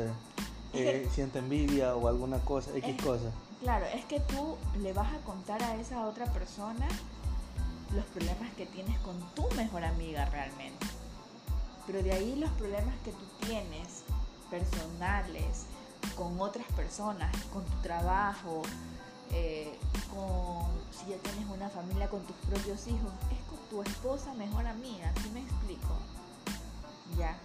eh, 0.73 1.03
Es 1.05 1.13
siente 1.13 1.39
envidia 1.39 1.95
o 1.95 2.07
alguna 2.07 2.39
cosa, 2.39 2.71
X 2.77 2.95
Es- 2.97 3.03
cosa. 3.03 3.31
Claro, 3.61 3.85
es 3.93 4.05
que 4.05 4.19
tú 4.21 4.55
le 4.81 4.93
vas 4.93 5.11
a 5.13 5.17
contar 5.25 5.61
a 5.63 5.75
esa 5.75 6.05
otra 6.05 6.25
persona 6.27 6.87
los 7.93 8.05
problemas 8.05 8.53
que 8.53 8.65
tienes 8.67 8.97
con 8.99 9.19
tu 9.35 9.49
mejor 9.55 9.83
amiga 9.83 10.25
realmente. 10.29 10.85
Pero 11.87 12.01
de 12.03 12.11
ahí 12.13 12.35
los 12.35 12.49
problemas 12.51 12.93
que 13.03 13.11
tú 13.11 13.25
tienes 13.47 14.03
personales, 14.49 15.65
con 16.15 16.39
otras 16.39 16.65
personas, 16.73 17.31
con 17.53 17.63
tu 17.63 17.77
trabajo, 17.81 18.61
eh, 19.31 19.77
con 20.13 20.67
si 20.91 21.11
ya 21.11 21.17
tienes 21.17 21.45
una 21.49 21.69
familia 21.69 22.09
con 22.09 22.21
tus 22.23 22.35
propios 22.37 22.87
hijos, 22.87 23.11
es 23.31 23.39
con 23.49 23.59
tu 23.69 23.81
esposa 23.83 24.33
mejor 24.33 24.65
amiga, 24.67 25.11
¿sí 25.21 25.29
me 25.29 25.41
explico? 25.41 25.95
Ya, 27.17 27.37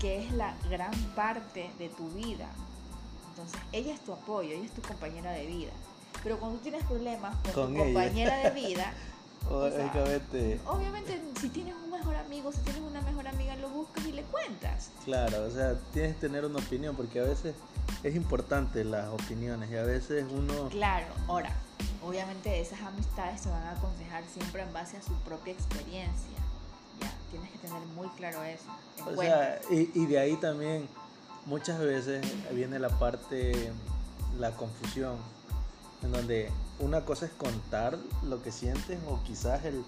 que 0.00 0.24
es 0.24 0.32
la 0.32 0.54
gran 0.68 0.92
parte 1.14 1.70
de 1.78 1.88
tu 1.88 2.08
vida. 2.10 2.48
Entonces, 3.30 3.60
ella 3.72 3.94
es 3.94 4.00
tu 4.00 4.12
apoyo, 4.12 4.50
ella 4.50 4.64
es 4.64 4.72
tu 4.72 4.82
compañera 4.82 5.32
de 5.32 5.46
vida. 5.46 5.72
Pero 6.22 6.38
cuando 6.38 6.58
tienes 6.60 6.84
problemas 6.84 7.36
con, 7.42 7.52
Con 7.52 7.74
tu 7.74 7.82
ella. 7.82 7.84
compañera 7.84 8.36
de 8.38 8.50
vida, 8.50 8.94
O, 9.50 9.68
sea, 9.68 9.92
obviamente 10.66 11.20
si 11.38 11.48
tienes 11.50 11.74
un 11.74 11.90
mejor 11.90 12.16
amigo, 12.16 12.50
si 12.50 12.58
tienes 12.60 12.82
una 12.82 13.02
mejor 13.02 13.28
amiga, 13.28 13.54
lo 13.56 13.68
buscas 13.68 14.04
y 14.06 14.12
le 14.12 14.22
cuentas. 14.22 14.90
Claro, 15.04 15.44
o 15.44 15.50
sea, 15.50 15.78
tienes 15.92 16.14
que 16.14 16.20
tener 16.22 16.44
una 16.46 16.58
opinión 16.60 16.96
porque 16.96 17.20
a 17.20 17.24
veces 17.24 17.54
es 18.04 18.14
importante 18.14 18.84
las 18.84 19.08
opiniones 19.08 19.70
y 19.70 19.76
a 19.76 19.82
veces 19.82 20.26
uno... 20.30 20.68
Claro, 20.68 21.06
ahora, 21.26 21.50
obviamente 22.02 22.60
esas 22.60 22.80
amistades 22.82 23.40
se 23.40 23.48
van 23.48 23.62
a 23.62 23.72
aconsejar 23.72 24.22
siempre 24.32 24.62
en 24.62 24.72
base 24.74 24.98
a 24.98 25.02
su 25.02 25.14
propia 25.22 25.54
experiencia. 25.54 26.38
Ya, 27.00 27.10
tienes 27.30 27.50
que 27.50 27.58
tener 27.58 27.80
muy 27.96 28.08
claro 28.10 28.44
eso. 28.44 28.66
O 29.06 29.16
sea, 29.16 29.58
y, 29.70 29.90
y 29.94 30.04
de 30.04 30.18
ahí 30.18 30.36
también 30.36 30.86
muchas 31.46 31.78
veces 31.78 32.22
viene 32.52 32.78
la 32.78 32.90
parte, 32.90 33.72
la 34.38 34.50
confusión, 34.50 35.16
en 36.02 36.12
donde 36.12 36.50
una 36.80 37.06
cosa 37.06 37.24
es 37.24 37.32
contar 37.32 37.96
lo 38.22 38.42
que 38.42 38.52
sientes 38.52 38.98
o 39.08 39.22
quizás 39.22 39.64
el, 39.64 39.82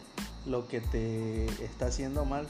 lo 0.46 0.68
que 0.68 0.81
te 0.81 1.44
está 1.62 1.87
haciendo 1.87 2.24
mal, 2.24 2.48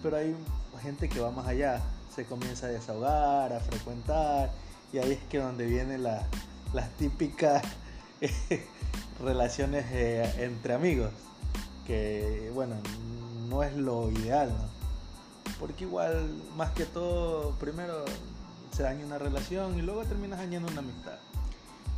pero 0.00 0.16
hay 0.16 0.36
gente 0.80 1.08
que 1.08 1.18
va 1.18 1.32
más 1.32 1.48
allá, 1.48 1.82
se 2.14 2.24
comienza 2.24 2.66
a 2.66 2.70
desahogar, 2.70 3.52
a 3.52 3.58
frecuentar, 3.58 4.52
y 4.92 4.98
ahí 4.98 5.12
es 5.12 5.22
que 5.28 5.38
donde 5.38 5.66
vienen 5.66 6.02
las 6.02 6.90
típicas 6.98 7.62
relaciones 9.20 9.84
eh, 9.90 10.44
entre 10.44 10.74
amigos, 10.74 11.10
que 11.86 12.50
bueno, 12.54 12.76
no 13.48 13.62
es 13.62 13.74
lo 13.74 14.10
ideal, 14.10 14.48
¿no? 14.50 14.78
Porque 15.58 15.84
igual, 15.84 16.42
más 16.56 16.70
que 16.72 16.84
todo, 16.84 17.52
primero 17.58 18.04
se 18.70 18.84
daña 18.84 19.04
una 19.04 19.18
relación 19.18 19.76
y 19.78 19.82
luego 19.82 20.04
terminas 20.04 20.38
dañando 20.38 20.70
una 20.70 20.80
amistad. 20.80 21.18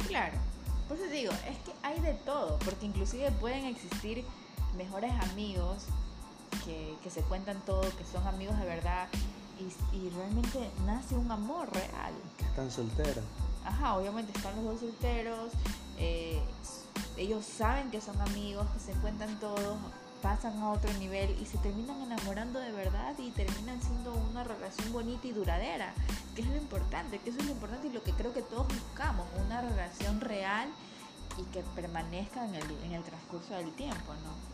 Claro, 0.06 0.36
por 0.88 0.96
eso 0.96 1.10
digo, 1.10 1.32
es 1.48 1.58
que 1.58 1.72
hay 1.82 2.00
de 2.00 2.14
todo, 2.14 2.58
porque 2.64 2.86
inclusive 2.86 3.30
pueden 3.32 3.66
existir 3.66 4.24
mejores 4.76 5.12
amigos 5.30 5.86
que, 6.64 6.94
que 7.02 7.10
se 7.10 7.22
cuentan 7.22 7.60
todo, 7.66 7.82
que 7.82 8.04
son 8.04 8.26
amigos 8.26 8.58
de 8.58 8.64
verdad 8.64 9.08
y, 9.60 9.96
y, 9.96 10.10
realmente 10.10 10.70
nace 10.86 11.14
un 11.14 11.30
amor 11.30 11.72
real. 11.72 12.14
Que 12.38 12.44
están 12.44 12.70
solteros. 12.70 13.24
Ajá, 13.64 13.96
obviamente 13.96 14.32
están 14.34 14.56
los 14.56 14.64
dos 14.64 14.80
solteros, 14.80 15.50
eh, 15.98 16.40
ellos 17.16 17.44
saben 17.44 17.90
que 17.90 18.00
son 18.00 18.18
amigos, 18.20 18.66
que 18.72 18.80
se 18.80 18.98
cuentan 19.00 19.38
todos, 19.38 19.76
pasan 20.22 20.58
a 20.58 20.70
otro 20.70 20.92
nivel 20.94 21.36
y 21.40 21.46
se 21.46 21.58
terminan 21.58 22.00
enamorando 22.02 22.58
de 22.58 22.72
verdad 22.72 23.14
y 23.18 23.30
terminan 23.30 23.80
siendo 23.82 24.14
una 24.30 24.44
relación 24.44 24.92
bonita 24.92 25.26
y 25.26 25.32
duradera, 25.32 25.92
que 26.34 26.42
es 26.42 26.48
lo 26.48 26.56
importante, 26.56 27.18
que 27.18 27.30
eso 27.30 27.38
es 27.40 27.46
lo 27.46 27.52
importante 27.52 27.88
y 27.88 27.92
lo 27.92 28.02
que 28.02 28.12
creo 28.12 28.32
que 28.32 28.42
todos 28.42 28.66
buscamos, 28.68 29.26
una 29.44 29.60
relación 29.60 30.20
real 30.20 30.68
y 31.38 31.42
que 31.52 31.62
permanezca 31.74 32.44
en 32.46 32.54
el, 32.54 32.70
en 32.84 32.92
el 32.92 33.02
transcurso 33.02 33.54
del 33.54 33.72
tiempo, 33.72 34.14
¿no? 34.24 34.50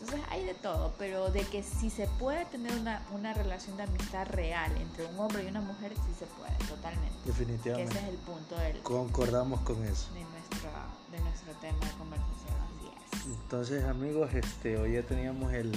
Entonces 0.00 0.26
hay 0.30 0.44
de 0.44 0.54
todo, 0.54 0.92
pero 0.98 1.30
de 1.30 1.40
que 1.40 1.62
si 1.62 1.90
se 1.90 2.06
puede 2.18 2.44
tener 2.46 2.72
una, 2.78 3.02
una 3.12 3.32
relación 3.32 3.76
de 3.76 3.84
amistad 3.84 4.26
real 4.26 4.70
entre 4.76 5.06
un 5.06 5.18
hombre 5.18 5.44
y 5.44 5.46
una 5.46 5.62
mujer, 5.62 5.92
sí 5.94 6.14
se 6.18 6.26
puede, 6.26 6.54
totalmente. 6.68 7.14
Definitivamente. 7.24 7.92
ese 7.92 8.04
es 8.04 8.12
el 8.12 8.18
punto 8.18 8.56
del... 8.56 8.78
Concordamos 8.82 9.60
con 9.62 9.82
eso. 9.84 10.12
De 10.12 10.20
nuestro, 10.24 10.70
de 11.10 11.20
nuestro 11.20 11.52
tema 11.60 11.78
de 11.80 11.92
conversación. 11.98 12.36
Entonces 13.26 13.84
amigos, 13.84 14.32
este, 14.34 14.76
hoy 14.76 14.94
ya 14.94 15.02
teníamos 15.02 15.52
el, 15.52 15.72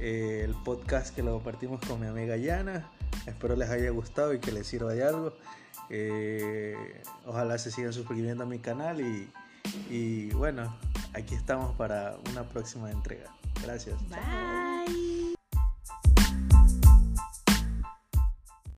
el 0.00 0.54
podcast 0.64 1.14
que 1.14 1.22
lo 1.22 1.34
compartimos 1.34 1.80
con 1.86 2.00
mi 2.00 2.06
amiga 2.06 2.36
Yana. 2.36 2.90
Espero 3.26 3.54
les 3.54 3.70
haya 3.70 3.90
gustado 3.90 4.34
y 4.34 4.40
que 4.40 4.50
les 4.50 4.66
sirva 4.66 4.92
de 4.92 5.04
algo. 5.04 5.32
Eh, 5.90 7.02
ojalá 7.26 7.58
se 7.58 7.70
sigan 7.70 7.92
suscribiendo 7.92 8.44
a 8.44 8.46
mi 8.46 8.58
canal 8.58 9.00
y, 9.00 9.30
y 9.88 10.30
bueno, 10.30 10.74
aquí 11.14 11.34
estamos 11.34 11.74
para 11.76 12.16
una 12.30 12.42
próxima 12.42 12.90
entrega. 12.90 13.30
Gracias. 13.62 13.96
Bye. 14.08 15.13